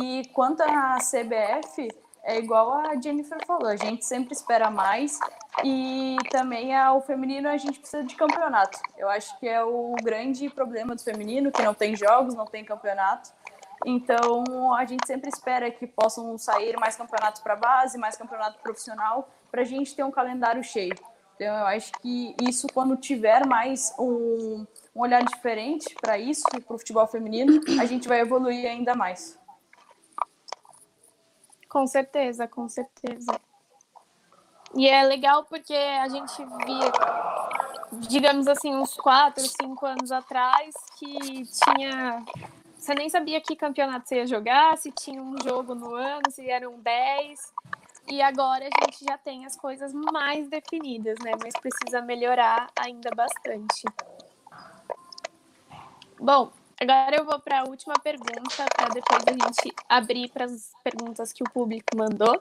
[0.00, 1.88] E quanto à CBF,
[2.26, 5.18] é igual a Jennifer falou, a gente sempre espera mais
[5.64, 8.78] e também ao feminino a gente precisa de campeonato.
[8.98, 12.64] Eu acho que é o grande problema do feminino, que não tem jogos, não tem
[12.64, 13.30] campeonato.
[13.84, 19.28] Então a gente sempre espera que possam sair mais campeonatos para base, mais campeonato profissional,
[19.50, 20.94] para a gente ter um calendário cheio.
[21.36, 24.66] Então eu acho que isso quando tiver mais um,
[24.96, 29.38] um olhar diferente para isso, para o futebol feminino, a gente vai evoluir ainda mais.
[31.68, 33.38] Com certeza, com certeza.
[34.74, 36.34] E é legal porque a gente
[36.64, 36.92] via,
[38.08, 42.24] digamos assim, uns quatro, cinco anos atrás, que tinha.
[42.78, 46.48] Você nem sabia que campeonato você ia jogar, se tinha um jogo no ano, se
[46.48, 47.52] eram dez.
[48.08, 51.32] E agora a gente já tem as coisas mais definidas, né?
[51.42, 53.82] Mas precisa melhorar ainda bastante.
[56.18, 56.50] Bom,
[56.80, 61.32] agora eu vou para a última pergunta, para depois a gente abrir para as perguntas
[61.32, 62.40] que o público mandou.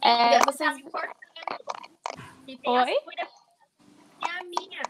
[0.00, 0.76] É, vocês...
[2.66, 2.96] Oi?
[4.22, 4.82] É a minha.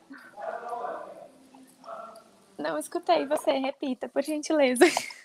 [2.58, 4.84] Não escutei você, repita, por gentileza.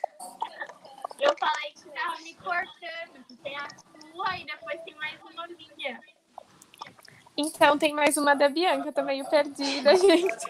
[1.19, 5.99] Eu falei que estava me cortando, tem a sua e depois tem mais uma minha.
[7.37, 10.45] Então tem mais uma da Bianca, tô meio perdida, gente.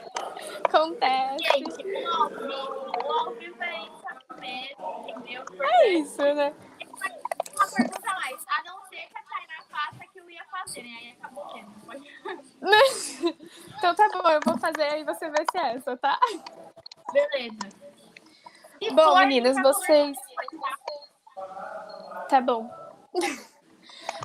[0.64, 1.44] Acontece.
[1.44, 2.26] Gente, o
[3.62, 4.06] é isso
[4.40, 5.46] mesmo, entendeu?
[5.46, 6.54] Porque é isso, né?
[7.56, 11.12] Uma pergunta mais, a não ser que a Tainá faça que eu ia fazerem, aí
[11.12, 11.72] acabou o tempo.
[11.86, 12.16] Pode...
[13.78, 16.20] então tá bom, eu vou fazer e você vai ser essa, tá?
[17.14, 17.70] Beleza.
[18.82, 20.18] E Bom, meninas, tá vocês.
[20.18, 20.86] conversando,
[22.30, 22.70] Tá bom.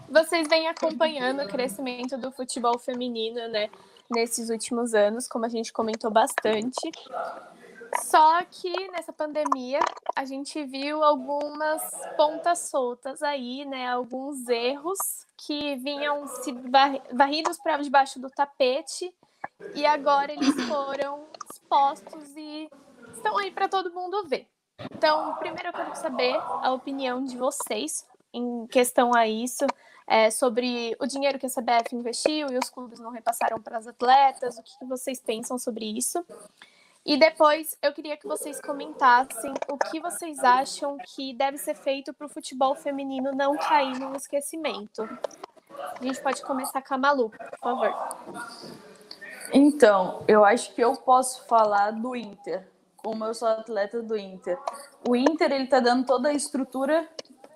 [0.08, 3.70] Vocês vêm acompanhando o crescimento do futebol feminino, né?
[4.10, 6.90] Nesses últimos anos, como a gente comentou bastante.
[8.02, 9.80] Só que nessa pandemia
[10.16, 11.80] a gente viu algumas
[12.16, 13.88] pontas soltas aí, né?
[13.88, 14.98] Alguns erros
[15.36, 19.14] que vinham se var- varridos para debaixo do tapete
[19.74, 22.68] e agora eles foram expostos e
[23.12, 24.46] estão aí para todo mundo ver.
[24.92, 29.66] Então, primeiro eu quero saber a opinião de vocês em questão a isso,
[30.10, 33.86] é, sobre o dinheiro que a CBF investiu e os clubes não repassaram para as
[33.86, 36.26] atletas, o que que vocês pensam sobre isso?
[37.06, 42.12] E depois eu queria que vocês comentassem o que vocês acham que deve ser feito
[42.12, 45.08] para o futebol feminino não cair no esquecimento.
[45.78, 47.94] A gente pode começar com a Malu, por favor.
[49.52, 54.58] Então, eu acho que eu posso falar do Inter, como eu sou atleta do Inter.
[55.08, 57.08] O Inter, ele tá dando toda a estrutura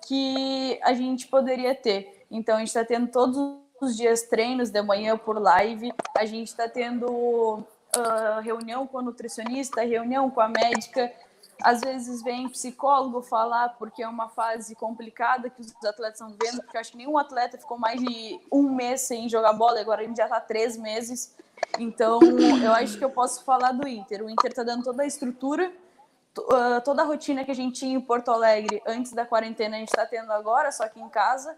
[0.07, 2.14] que a gente poderia ter.
[2.35, 3.37] Então, a gente está tendo todos
[3.81, 7.63] os dias treinos de manhã por live, a gente está tendo
[7.95, 11.11] ah, reunião com a nutricionista, reunião com a médica.
[11.61, 16.61] Às vezes vem psicólogo falar porque é uma fase complicada que os atletas estão vivendo,
[16.61, 20.05] porque acho que nenhum atleta ficou mais de um mês sem jogar bola, agora a
[20.05, 21.33] gente já está três meses.
[21.79, 22.19] Então,
[22.61, 24.23] eu acho que eu posso falar do Inter.
[24.23, 25.71] O Inter está dando toda a estrutura,
[26.51, 29.79] ah, toda a rotina que a gente tinha em Porto Alegre antes da quarentena, a
[29.79, 31.55] gente está tendo agora, só que em casa.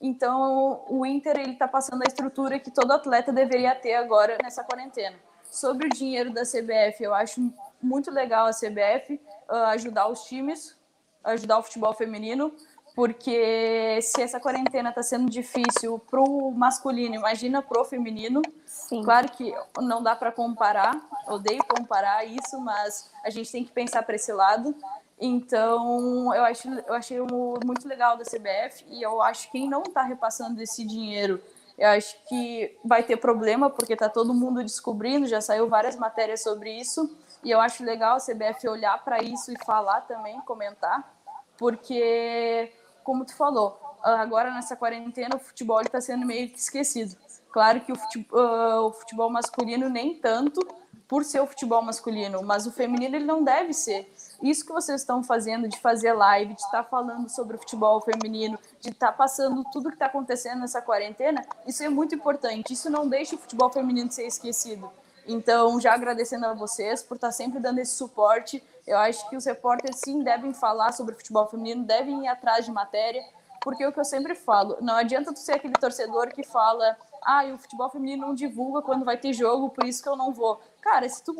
[0.00, 4.62] Então, o Inter ele está passando a estrutura que todo atleta deveria ter agora nessa
[4.62, 5.16] quarentena.
[5.44, 10.76] Sobre o dinheiro da CBF, eu acho muito legal a CBF ah, ajudar os times,
[11.24, 12.52] ajudar o futebol feminino,
[12.94, 18.42] porque se essa quarentena está sendo difícil para o masculino, imagina para o feminino.
[18.66, 19.02] Sim.
[19.02, 24.02] Claro que não dá para comparar, odeio comparar isso, mas a gente tem que pensar
[24.02, 24.74] para esse lado.
[25.20, 27.18] Então, eu acho eu achei
[27.64, 31.42] muito legal da CBF e eu acho que quem não está repassando esse dinheiro,
[31.76, 36.42] eu acho que vai ter problema porque está todo mundo descobrindo, já saiu várias matérias
[36.42, 41.12] sobre isso e eu acho legal a CBF olhar para isso e falar também, comentar,
[41.56, 47.16] porque como tu falou, agora nessa quarentena o futebol está sendo meio que esquecido.
[47.50, 50.60] Claro que o futebol, o futebol masculino nem tanto,
[51.08, 54.12] por ser o futebol masculino, mas o feminino ele não deve ser.
[54.42, 58.58] Isso que vocês estão fazendo de fazer live, de estar falando sobre o futebol feminino,
[58.80, 62.72] de estar passando tudo que está acontecendo nessa quarentena, isso é muito importante.
[62.72, 64.90] Isso não deixa o futebol feminino ser esquecido.
[65.26, 68.62] Então, já agradecendo a vocês por estar sempre dando esse suporte.
[68.86, 72.64] Eu acho que os repórteres sim devem falar sobre o futebol feminino, devem ir atrás
[72.64, 73.22] de matéria,
[73.60, 76.96] porque é o que eu sempre falo, não adianta tu ser aquele torcedor que fala,
[77.22, 80.32] ah, o futebol feminino não divulga quando vai ter jogo, por isso que eu não
[80.32, 80.58] vou.
[80.80, 81.34] Cara, se tu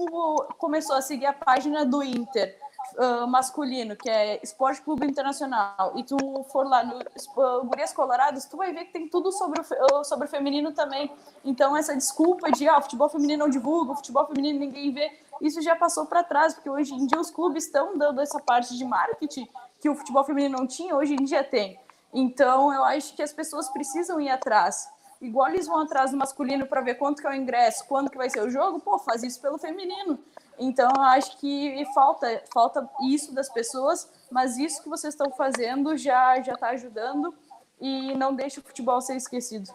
[0.59, 2.59] começou a seguir a página do Inter
[2.97, 6.16] uh, masculino, que é Esporte Clube Internacional, e tu
[6.51, 10.05] for lá no uh, Gurias Coloradas, tu vai ver que tem tudo sobre o, uh,
[10.05, 11.11] sobre o feminino também.
[11.45, 15.76] Então, essa desculpa de, ah, futebol feminino não divulga, futebol feminino ninguém vê, isso já
[15.76, 19.49] passou para trás, porque hoje em dia os clubes estão dando essa parte de marketing
[19.80, 21.78] que o futebol feminino não tinha, hoje em dia tem.
[22.12, 24.89] Então, eu acho que as pessoas precisam ir atrás.
[25.20, 28.16] Igual eles vão atrás do masculino para ver quanto que é o ingresso, quando que
[28.16, 30.18] vai ser o jogo, pô, faz isso pelo feminino.
[30.59, 35.97] Então, eu acho que falta, falta isso das pessoas, mas isso que vocês estão fazendo
[35.97, 37.35] já já está ajudando
[37.81, 39.73] e não deixa o futebol ser esquecido.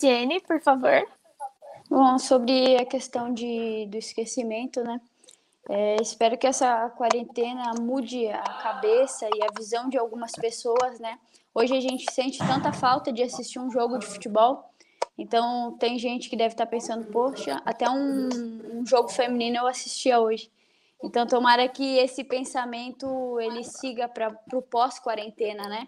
[0.00, 1.06] Jenny, por favor.
[1.90, 5.00] Bom, sobre a questão de, do esquecimento, né?
[5.68, 11.18] É, espero que essa quarentena mude a cabeça e a visão de algumas pessoas, né?
[11.54, 14.73] Hoje a gente sente tanta falta de assistir um jogo de futebol.
[15.16, 18.28] Então, tem gente que deve estar pensando, poxa, até um,
[18.80, 20.50] um jogo feminino eu assistia hoje.
[21.02, 25.86] Então, tomara que esse pensamento ele siga para o pós-quarentena, né?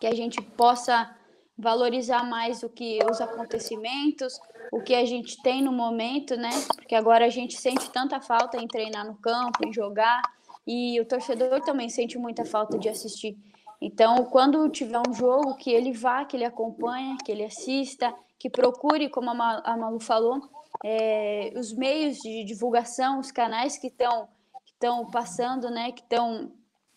[0.00, 1.16] Que a gente possa
[1.56, 4.38] valorizar mais o que os acontecimentos,
[4.72, 6.50] o que a gente tem no momento, né?
[6.74, 10.20] Porque agora a gente sente tanta falta em treinar no campo, em jogar,
[10.66, 13.38] e o torcedor também sente muita falta de assistir.
[13.80, 18.14] Então, quando tiver um jogo, que ele vá, que ele acompanhe, que ele assista,
[18.44, 20.38] que procure, como a Ma- a Malu falou,
[20.84, 25.92] é, os meios de divulgação, os canais que estão passando, né?
[25.92, 26.52] Que estão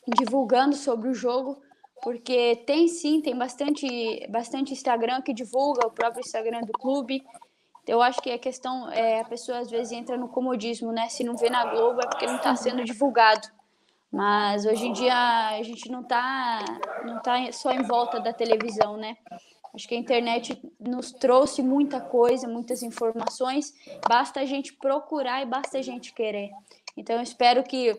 [0.05, 1.57] divulgando sobre o jogo,
[2.03, 7.25] porque tem sim, tem bastante, bastante Instagram que divulga, o próprio Instagram do clube.
[7.87, 11.07] Eu acho que a questão é a pessoa às vezes entra no comodismo, né?
[11.07, 13.47] Se não vê na Globo é porque não está sendo divulgado.
[14.11, 16.59] Mas hoje em dia a gente não está
[17.05, 19.15] não tá só em volta da televisão, né?
[19.74, 23.74] Acho que a internet nos trouxe muita coisa, muitas informações.
[24.07, 26.51] Basta a gente procurar e basta a gente querer.
[26.95, 27.95] Então eu espero que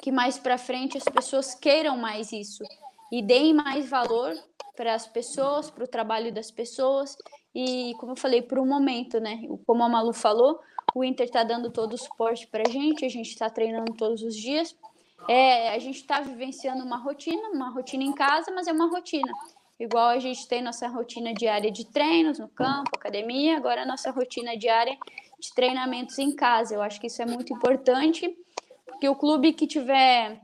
[0.00, 2.64] que mais para frente as pessoas queiram mais isso
[3.10, 4.34] e deem mais valor
[4.74, 7.16] para as pessoas, para o trabalho das pessoas
[7.54, 9.42] e, como eu falei, para o momento, né?
[9.66, 10.58] Como a Malu falou,
[10.94, 14.22] o Inter está dando todo o suporte para a gente, a gente está treinando todos
[14.22, 14.74] os dias.
[15.28, 19.30] É, a gente está vivenciando uma rotina, uma rotina em casa, mas é uma rotina.
[19.78, 24.56] Igual a gente tem nossa rotina diária de treinos no campo, academia, agora nossa rotina
[24.56, 24.96] diária
[25.40, 26.74] de treinamentos em casa.
[26.74, 28.36] Eu acho que isso é muito importante,
[28.86, 30.40] porque o clube que tiver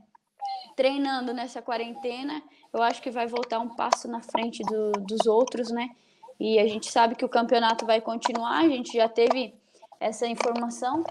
[0.75, 2.41] treinando nessa quarentena,
[2.73, 5.89] eu acho que vai voltar um passo na frente do, dos outros, né?
[6.39, 9.53] E a gente sabe que o campeonato vai continuar, a gente já teve
[9.99, 11.03] essa informação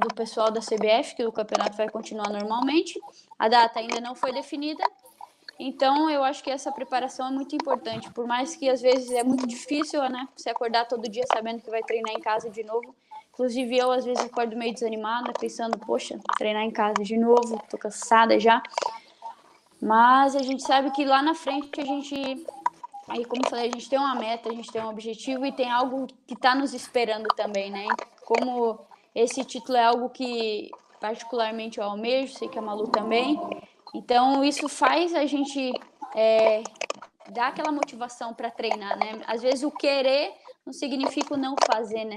[0.00, 3.00] do pessoal da CBF, que o campeonato vai continuar normalmente.
[3.38, 4.84] A data ainda não foi definida,
[5.58, 9.24] então eu acho que essa preparação é muito importante, por mais que às vezes é
[9.24, 10.28] muito difícil, né?
[10.36, 12.94] Você acordar todo dia sabendo que vai treinar em casa de novo.
[13.32, 17.76] Inclusive eu às vezes acordo meio desanimada, pensando, poxa, treinar em casa de novo, tô
[17.76, 18.62] cansada já.
[19.80, 22.46] Mas a gente sabe que lá na frente a gente
[23.08, 25.52] Aí, como eu falei, a gente tem uma meta, a gente tem um objetivo e
[25.52, 27.86] tem algo que está nos esperando também, né?
[28.24, 28.80] Como
[29.14, 33.38] esse título é algo que particularmente eu almejo, sei que a Malu também.
[33.94, 35.72] Então, isso faz a gente
[36.14, 36.62] é,
[37.30, 39.22] dar aquela motivação para treinar, né?
[39.26, 40.32] Às vezes o querer
[40.64, 42.14] não significa o não fazer, né?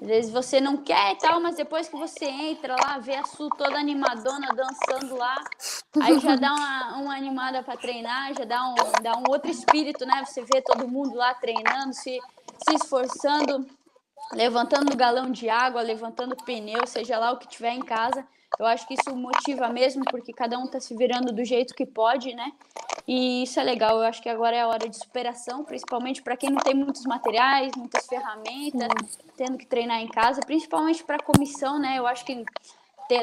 [0.00, 3.24] Às vezes você não quer e tal, mas depois que você entra lá, vê a
[3.24, 5.36] Su toda animadona dançando lá,
[6.00, 10.04] aí já dá uma, uma animada para treinar, já dá um, dá um outro espírito,
[10.04, 10.24] né?
[10.24, 12.18] Você vê todo mundo lá treinando, se,
[12.68, 13.66] se esforçando,
[14.32, 18.26] levantando galão de água, levantando pneu, seja lá o que tiver em casa.
[18.58, 21.84] Eu acho que isso motiva mesmo, porque cada um está se virando do jeito que
[21.84, 22.52] pode, né?
[23.06, 23.98] E isso é legal.
[23.98, 27.04] Eu acho que agora é a hora de superação, principalmente para quem não tem muitos
[27.04, 31.98] materiais, muitas ferramentas, tendo que treinar em casa, principalmente para a comissão, né?
[31.98, 32.44] Eu acho que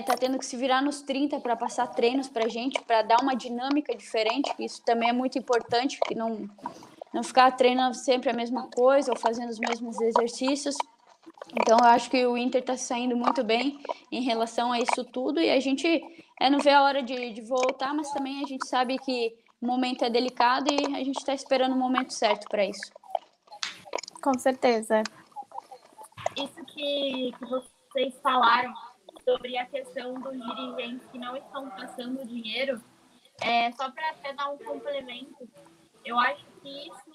[0.05, 3.35] tá tendo que se virar nos 30 para passar treinos para gente, para dar uma
[3.35, 6.49] dinâmica diferente, que isso também é muito importante, que não
[7.13, 10.75] não ficar treinando sempre a mesma coisa ou fazendo os mesmos exercícios,
[11.49, 13.79] então, eu acho que o Inter está saindo muito bem
[14.11, 16.01] em relação a isso tudo e a gente
[16.39, 19.65] é, não vê a hora de, de voltar, mas também a gente sabe que o
[19.65, 22.91] momento é delicado e a gente está esperando o momento certo para isso.
[24.23, 25.03] Com certeza.
[26.37, 28.73] Isso que, que vocês falaram
[29.25, 32.81] sobre a questão dos dirigentes que não estão passando dinheiro,
[33.41, 35.47] é, só para até dar um complemento,
[36.05, 37.10] eu acho que isso,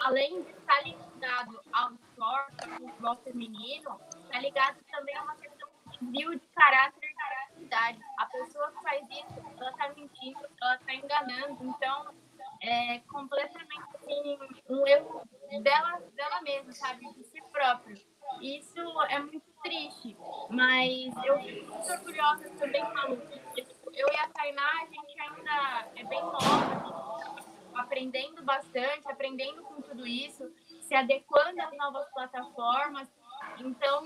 [0.00, 5.66] além de estar ligado ao esporte, ao futebol feminino, está ligado também a uma questão
[6.00, 7.98] desvio de caráter e caráteridade.
[8.18, 11.64] A pessoa que faz isso, ela está mentindo, ela está enganando.
[11.64, 12.14] Então,
[12.60, 15.22] é completamente assim, um erro
[15.62, 17.12] dela, dela mesma, sabe?
[17.14, 17.96] De si próprio.
[18.40, 20.16] Isso é muito triste,
[20.50, 23.22] mas eu fico muito orgulhosa também, Malu.
[23.92, 27.44] Eu e a Tainá, a gente ainda é bem nova,
[27.78, 30.50] aprendendo bastante, aprendendo com tudo isso,
[30.82, 33.08] se adequando às novas plataformas.
[33.58, 34.04] Então,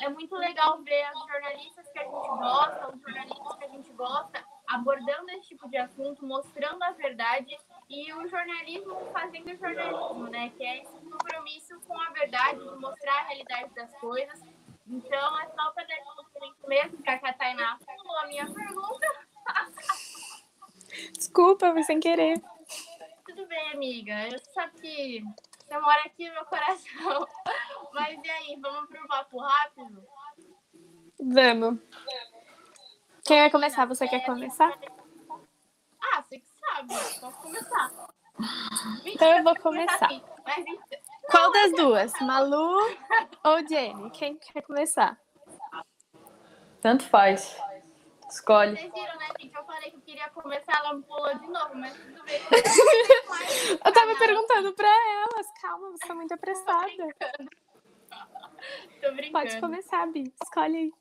[0.00, 3.92] é muito legal ver as jornalistas que a gente gosta, os jornalistas que a gente
[3.92, 7.58] gosta, abordando esse tipo de assunto, mostrando a verdade
[7.88, 10.50] e o jornalismo fazendo jornalismo, né?
[10.50, 14.40] Que é esse compromisso com a verdade, de mostrar a realidade das coisas.
[14.86, 19.06] Então, é só para dar esse mesmo, que a Catainá falou a minha pergunta.
[21.16, 22.40] Desculpa, foi sem querer
[23.50, 24.28] bem, amiga.
[24.28, 25.24] Eu sabe que
[25.66, 27.26] você mora aqui no meu coração.
[27.92, 30.06] Mas e aí, vamos pro papo rápido?
[31.18, 31.80] Vamos.
[33.24, 33.86] Quem vai começar?
[33.86, 34.78] Você quer começar?
[36.00, 36.94] Ah, você que sabe.
[37.20, 37.90] Posso começar.
[39.04, 40.08] Então eu vou começar.
[41.28, 42.12] Qual das duas?
[42.20, 42.78] Malu
[43.44, 44.10] ou Jenny?
[44.12, 45.20] Quem quer começar?
[46.80, 47.60] Tanto faz.
[48.30, 48.76] Escolhe.
[48.76, 49.54] Vocês viram, né, gente?
[49.54, 52.40] Eu falei que eu queria começar, ela me pulou de novo, mas tudo bem.
[53.84, 55.46] eu tava perguntando pra elas.
[55.60, 56.88] Calma, você tá muito apressada.
[59.00, 59.32] Tô brincando.
[59.32, 60.32] Pode começar, Bi.
[60.42, 60.92] Escolhe aí.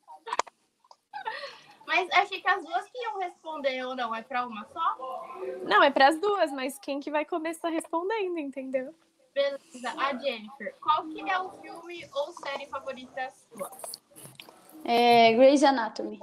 [1.85, 4.13] Mas achei que as duas que iam responder ou não.
[4.13, 5.37] É pra uma só?
[5.63, 8.93] Não, é pras duas, mas quem que vai começar respondendo, entendeu?
[9.33, 9.93] Beleza.
[9.97, 13.71] A Jennifer, qual que é o filme ou série favorita sua?
[14.83, 16.19] É Grey's Anatomy.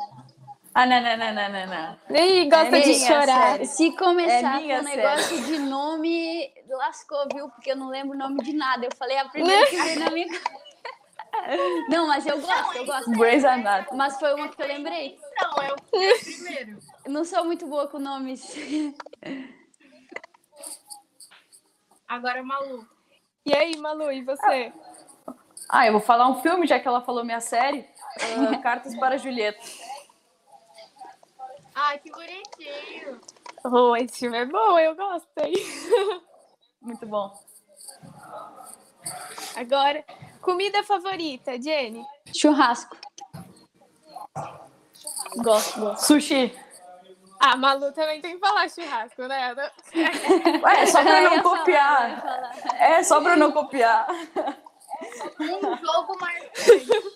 [0.79, 2.17] Ah, não, não, não, não, não, não.
[2.23, 3.53] Ih, gosta é de chorar.
[3.53, 3.65] Série.
[3.67, 7.49] Se começar é com um negócio de nome, lascou, viu?
[7.49, 8.85] Porque eu não lembro o nome de nada.
[8.85, 10.29] Eu falei a primeira que veio na minha
[11.89, 13.11] Não, mas eu gosto, eu gosto.
[13.13, 13.97] Grey's Anatomy.
[13.97, 15.19] Mas foi uma que eu lembrei.
[15.33, 16.79] então, eu fui primeiro.
[17.07, 18.55] Não sou muito boa com nomes.
[22.07, 22.87] Agora, Malu.
[23.47, 24.75] E aí, Malu, e você?
[25.71, 27.89] Ah, eu vou falar um filme, já que ela falou minha série.
[28.21, 29.59] Uh, Cartas para Julieta.
[31.77, 33.21] Ai, que bonitinho.
[33.65, 35.53] Oh, esse filme é bom, eu gostei.
[36.81, 37.33] Muito bom.
[39.55, 40.05] Agora,
[40.41, 42.03] comida favorita, Jenny?
[42.35, 42.97] Churrasco.
[45.43, 46.07] Gosto, gosto.
[46.07, 46.55] Sushi.
[47.39, 49.55] Ah, Malu também tem que falar churrasco, né?
[50.63, 52.23] Ué, só pra Eu não copiar.
[52.23, 52.81] falar.
[52.81, 54.07] É, só pra não copiar.
[55.41, 57.16] Um jogo marcante.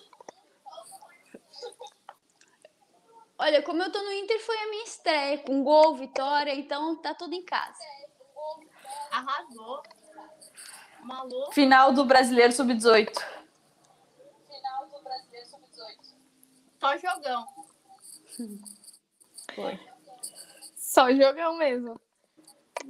[3.41, 7.15] Olha, como eu tô no Inter, foi a minha estreia, com gol, vitória, então tá
[7.15, 7.79] tudo em casa.
[9.09, 9.81] Arrasou.
[10.99, 11.51] Malu.
[11.51, 13.17] Final do Brasileiro Sub-18.
[16.79, 17.47] Só jogão.
[20.75, 21.99] Só jogão mesmo.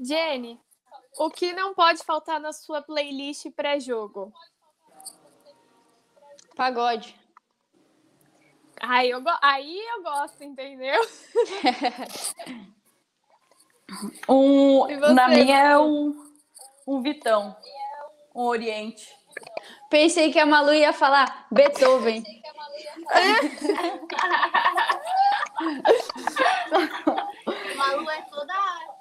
[0.01, 0.59] Jenny,
[1.17, 4.33] o que não pode faltar na sua playlist pré-jogo?
[6.57, 7.20] Pagode.
[8.81, 10.99] Aí eu, go- aí eu gosto, entendeu?
[14.25, 16.15] Um, na minha é um,
[16.87, 17.53] um Vitão.
[18.33, 19.05] Um Oriente.
[19.89, 22.23] Pensei que a Malu ia falar Beethoven.
[27.75, 28.53] Malu é toda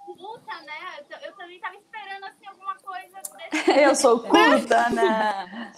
[0.06, 0.98] puta, né?
[1.22, 3.18] Eu também tava esperando assim alguma coisa
[3.50, 3.70] desse.
[3.80, 5.72] Eu sou culta, né?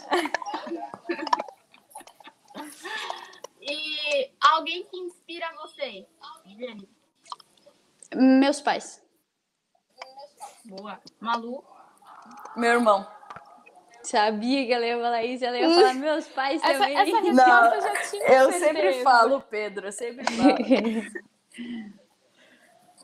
[3.63, 6.07] E alguém que inspira vocês?
[6.47, 6.89] Jenny.
[8.15, 9.03] Meus pais.
[10.65, 11.01] Boa.
[11.21, 11.65] Malu.
[12.57, 13.07] Meu irmão.
[14.03, 16.97] Sabia que ela ia falar isso, ela ia falar meus pais Essa, também.
[16.97, 19.87] essa resposta Não, eu já tinha Eu sempre falo, Pedro.
[19.87, 20.57] Eu sempre falo.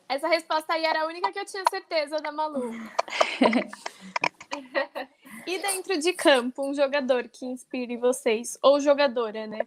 [0.08, 2.72] Essa resposta aí era a única que eu tinha certeza da Malu.
[5.46, 8.58] e dentro de campo, um jogador que inspire vocês?
[8.62, 9.66] Ou jogadora, né?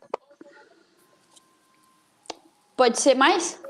[2.81, 3.61] Pode ser mais?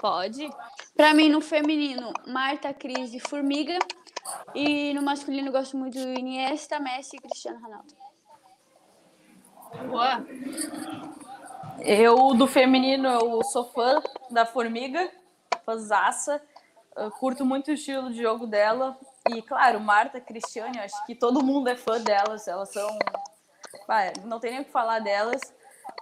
[0.00, 0.48] Pode.
[0.94, 3.76] Pra mim, no feminino, Marta, Cris e Formiga.
[4.54, 7.92] E no masculino, eu gosto muito do Iniesta, Messi e Cristiano Ronaldo.
[9.88, 10.24] Boa.
[11.80, 14.00] Eu, do feminino, eu sou fã
[14.30, 15.10] da Formiga,
[15.66, 16.40] fãzaça.
[17.18, 18.96] Curto muito o estilo de jogo dela.
[19.30, 22.46] E, claro, Marta, Cristiane, acho que todo mundo é fã delas.
[22.46, 22.88] Elas são.
[24.24, 25.40] Não tem nem o que falar delas.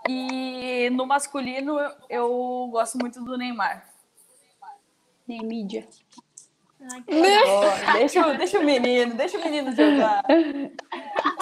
[0.08, 1.78] E no masculino,
[2.08, 3.88] eu, gosto muito do Neymar.
[5.26, 5.86] Nem mídia.
[6.92, 7.12] Ai, que
[7.46, 10.24] Ó, deixa, o- deixa o menino, deixa o menino jogar.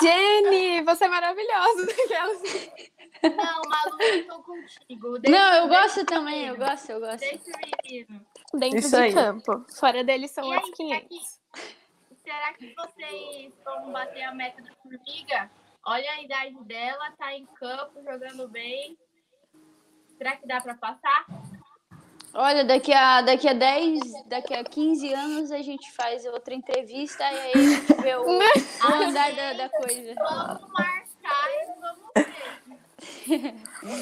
[0.03, 1.87] Jenny, você é maravilhosa.
[3.23, 5.19] Não, Malu, eu tô contigo.
[5.19, 7.21] Deixa- Não, eu gosto também, eu gosto, eu gosto.
[7.21, 8.27] Deixa o menino.
[8.55, 9.15] Dentro Isso de aí.
[9.15, 9.65] campo.
[9.79, 11.41] Fora deles são E aí, os 500.
[12.25, 15.51] Será que vocês vão bater a meta da formiga?
[15.91, 18.95] Olha a idade dela, tá em campo, jogando bem.
[20.19, 21.25] Será que dá pra passar?
[22.35, 27.25] Olha, daqui a, daqui a 10, daqui a 15 anos a gente faz outra entrevista
[27.25, 30.15] e aí a gente vê o, o andar da, da coisa.
[30.15, 33.55] Vamos marcar e vamos ver.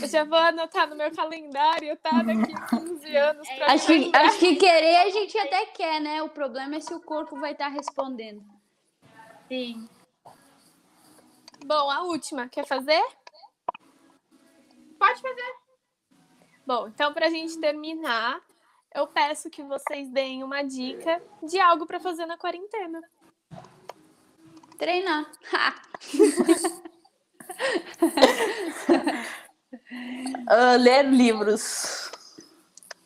[0.02, 2.20] Eu já vou anotar no meu calendário, tá?
[2.20, 3.48] Daqui a 15 anos.
[3.48, 6.20] Pra Acho que, acho que querer a gente até quer, né?
[6.20, 8.42] O problema é se o corpo vai estar respondendo.
[9.46, 9.88] Sim.
[11.66, 12.48] Bom, a última.
[12.48, 13.04] Quer fazer?
[14.96, 15.54] Pode fazer.
[16.64, 18.40] Bom, então pra gente terminar,
[18.94, 23.02] eu peço que vocês deem uma dica de algo pra fazer na quarentena.
[24.78, 25.30] Treinar.
[30.48, 32.10] Ah, ler livros.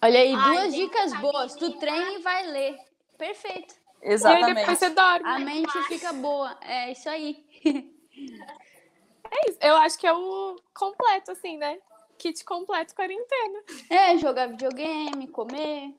[0.03, 1.55] Olha aí, Ai, duas dicas a boas.
[1.55, 2.79] Tu treina e vai ler.
[3.17, 3.75] Perfeito.
[4.03, 4.55] E aí Exatamente.
[4.55, 5.29] depois você dorme.
[5.29, 6.57] A mente fica boa.
[6.63, 7.45] É isso aí.
[8.17, 9.59] É isso.
[9.61, 11.79] Eu acho que é o completo, assim, né?
[12.19, 13.61] Kit completo quarentena.
[13.89, 15.95] É, jogar videogame, comer.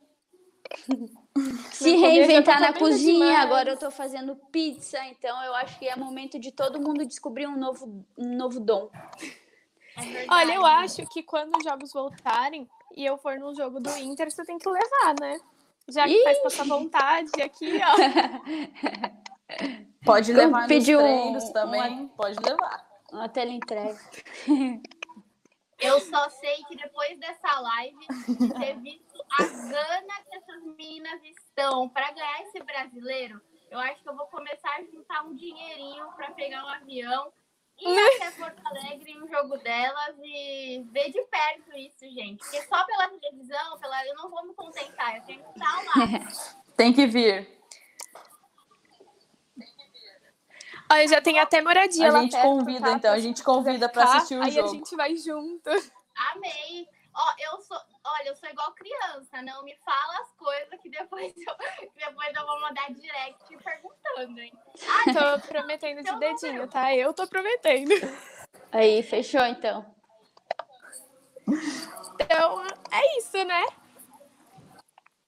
[1.72, 3.26] Se reinventar na cozinha.
[3.26, 3.40] demais.
[3.40, 7.48] Agora eu tô fazendo pizza, então eu acho que é momento de todo mundo descobrir
[7.48, 8.90] um novo, um novo dom.
[9.98, 10.26] É.
[10.30, 14.30] Olha, eu acho que quando os jogos voltarem e eu for num jogo do Inter,
[14.30, 15.40] você tem que levar, né?
[15.90, 17.96] Já que faz passar vontade aqui, ó.
[20.04, 22.08] Pode levar nos pedir um- treinos também.
[22.10, 22.90] Pode levar.
[23.12, 24.00] Uma tela entrega.
[25.80, 31.20] Eu só sei que depois dessa live, de ter visto a gana que essas meninas
[31.24, 36.06] estão para ganhar esse brasileiro, eu acho que eu vou começar a juntar um dinheirinho
[36.16, 37.34] para pegar um avião
[37.80, 42.38] ir até Porto Alegre no jogo delas e ver de perto isso, gente.
[42.38, 44.06] Porque só pela televisão, pela...
[44.08, 46.64] eu não vou me contentar, eu tenho que estar lá.
[46.78, 47.61] Tem que vir.
[50.92, 52.92] Olha, já tem até moradia A lá gente perto, convida, tá?
[52.92, 53.14] então.
[53.14, 54.18] A gente convida pra Tá?
[54.18, 54.68] assistir o Aí jogo.
[54.68, 55.70] a gente vai junto.
[56.34, 56.88] Amei.
[57.14, 61.34] Ó, eu sou, olha, eu sou igual criança, não me fala as coisas que depois
[61.38, 61.56] eu,
[61.96, 64.54] depois eu vou mandar direct perguntando, hein?
[65.14, 66.96] Tô prometendo de dedinho, tá?
[66.96, 67.92] Eu tô prometendo.
[68.72, 69.86] Aí, fechou então.
[72.22, 73.66] Então, é isso, né?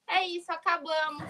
[0.07, 1.23] É isso, acabamos.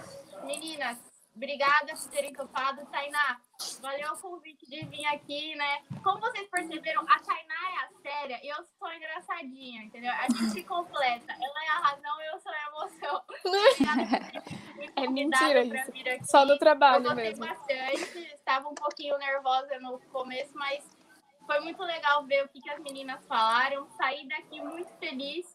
[0.44, 0.98] Meninas,
[1.34, 2.86] obrigada por terem topado.
[2.92, 3.40] Tainá,
[3.80, 5.82] valeu o convite de vir aqui, né?
[6.02, 10.12] Como vocês perceberam, a Tainá é a séria e eu sou engraçadinha, entendeu?
[10.12, 11.32] A gente se completa.
[11.32, 13.22] Ela é a razão e eu sou a emoção.
[14.96, 15.92] É mentira isso.
[15.92, 16.26] vir aqui.
[16.26, 17.46] Só no Eu trabalho gostei mesmo.
[17.46, 20.84] bastante, estava um pouquinho nervosa no começo, mas
[21.46, 23.88] foi muito legal ver o que, que as meninas falaram.
[23.96, 25.46] Saí daqui muito feliz.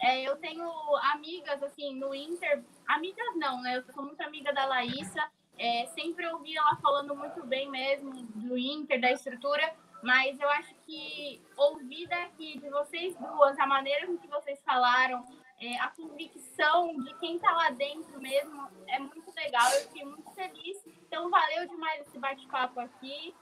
[0.00, 0.70] É, eu tenho
[1.12, 2.62] amigas, assim, no Inter.
[2.86, 3.76] Amigas não, né?
[3.78, 5.28] Eu sou muito amiga da Laísa.
[5.58, 9.74] É, sempre ouvi ela falando muito bem mesmo do Inter, da estrutura.
[10.02, 15.24] Mas eu acho que ouvir daqui de vocês duas, a maneira com que vocês falaram,
[15.60, 19.68] é, a convicção de quem tá lá dentro mesmo, é muito legal.
[19.72, 20.76] Eu fiquei muito feliz.
[20.86, 23.34] Então, valeu demais esse bate-papo aqui.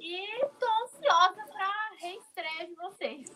[0.00, 3.30] E tô ansiosa pra reestreia de vocês.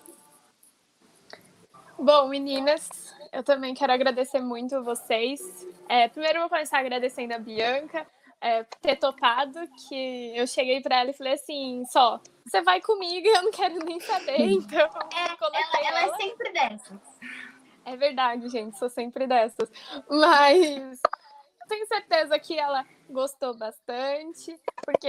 [1.97, 5.41] Bom, meninas, eu também quero agradecer muito vocês.
[5.89, 8.05] É, primeiro, vou começar agradecendo a Bianca
[8.45, 13.27] é, ter topado, que eu cheguei para ela e falei assim, só, você vai comigo
[13.27, 16.15] eu não quero nem saber, então É, ela, ela ela.
[16.15, 17.01] é sempre dessas.
[17.87, 19.71] É verdade, gente, sou sempre dessas.
[20.11, 21.01] Mas
[21.69, 25.09] tenho certeza que ela gostou bastante, porque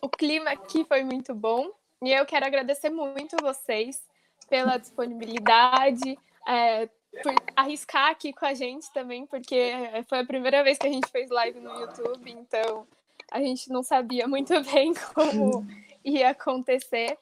[0.00, 1.70] o clima aqui foi muito bom.
[2.02, 4.02] E eu quero agradecer muito vocês
[4.48, 6.88] pela disponibilidade, é,
[7.22, 9.72] por arriscar aqui com a gente também, porque
[10.08, 12.86] foi a primeira vez que a gente fez live no YouTube, então
[13.30, 15.66] a gente não sabia muito bem como
[16.04, 17.18] ia acontecer.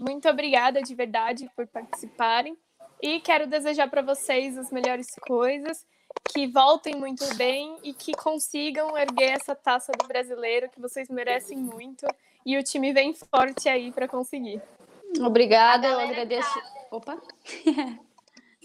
[0.00, 2.56] Muito obrigada de verdade por participarem.
[3.00, 5.86] E quero desejar para vocês as melhores coisas,
[6.32, 11.58] que voltem muito bem e que consigam erguer essa taça do brasileiro, que vocês merecem
[11.58, 12.06] muito.
[12.44, 14.60] E o time vem forte aí para conseguir.
[15.20, 16.60] Obrigada, eu agradeço.
[16.90, 17.20] Opa!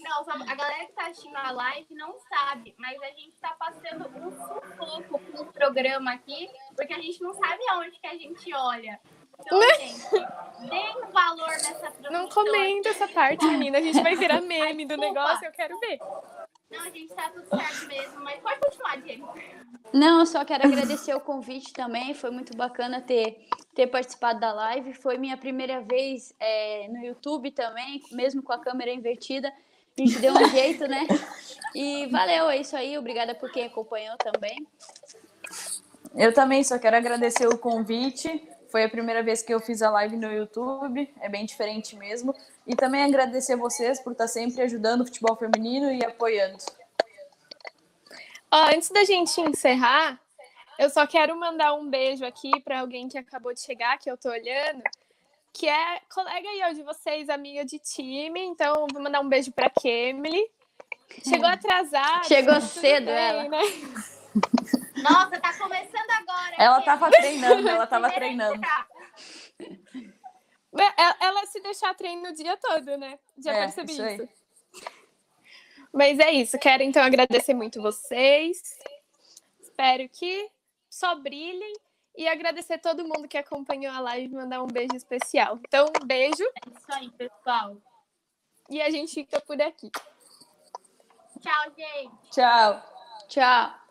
[0.04, 3.56] Não, só a galera que tá assistindo a live não sabe, mas a gente tá
[3.58, 8.14] passando um sufoco com o programa aqui, porque a gente não sabe aonde que a
[8.14, 9.00] gente olha.
[9.40, 10.10] Então, gente,
[10.68, 12.12] deem valor nessa transmissão.
[12.12, 13.78] Não comenta essa parte, menina.
[13.78, 15.98] A gente vai virar meme do negócio, eu quero ver.
[16.70, 19.28] Não, gente, tá tudo certo mesmo, mas pode continuar, Diego.
[19.92, 22.14] Não, eu só quero agradecer o convite também.
[22.14, 24.92] Foi muito bacana ter, ter participado da live.
[24.92, 29.52] Foi minha primeira vez é, no YouTube também, mesmo com a câmera invertida.
[29.96, 31.06] A gente deu um jeito, né?
[31.74, 32.98] E valeu, é isso aí.
[32.98, 34.66] Obrigada por quem acompanhou também.
[36.14, 38.48] Eu também só quero agradecer o convite.
[38.70, 42.34] Foi a primeira vez que eu fiz a live no YouTube, é bem diferente mesmo.
[42.66, 46.58] E também agradecer vocês por estar sempre ajudando o futebol feminino e apoiando.
[48.50, 50.20] Ó, antes da gente encerrar,
[50.78, 54.16] eu só quero mandar um beijo aqui para alguém que acabou de chegar, que eu
[54.16, 54.82] tô olhando,
[55.54, 58.40] que é colega aí ó, de vocês, amiga de time.
[58.40, 60.44] Então, vou mandar um beijo para Kemily.
[61.26, 62.24] Chegou atrasada.
[62.24, 63.48] Chegou cedo bem, ela.
[63.48, 63.58] Né?
[65.00, 66.54] Nossa, tá começando agora.
[66.58, 66.84] Ela gente.
[66.86, 68.60] tava treinando, ela tava treinando.
[70.76, 73.16] Ela, ela se deixar treino o dia todo, né?
[73.38, 74.28] Já É, percebi isso isso.
[75.92, 76.58] Mas é isso.
[76.58, 78.60] Quero então agradecer muito vocês.
[79.60, 80.50] Espero que
[80.90, 81.74] só brilhem
[82.16, 85.58] e agradecer todo mundo que acompanhou a live e mandar um beijo especial.
[85.66, 87.76] Então, um beijo É isso aí, pessoal.
[88.70, 89.90] e a gente fica por aqui.
[91.40, 92.30] Tchau, gente.
[92.30, 92.82] Tchau.
[93.28, 93.83] Tchau.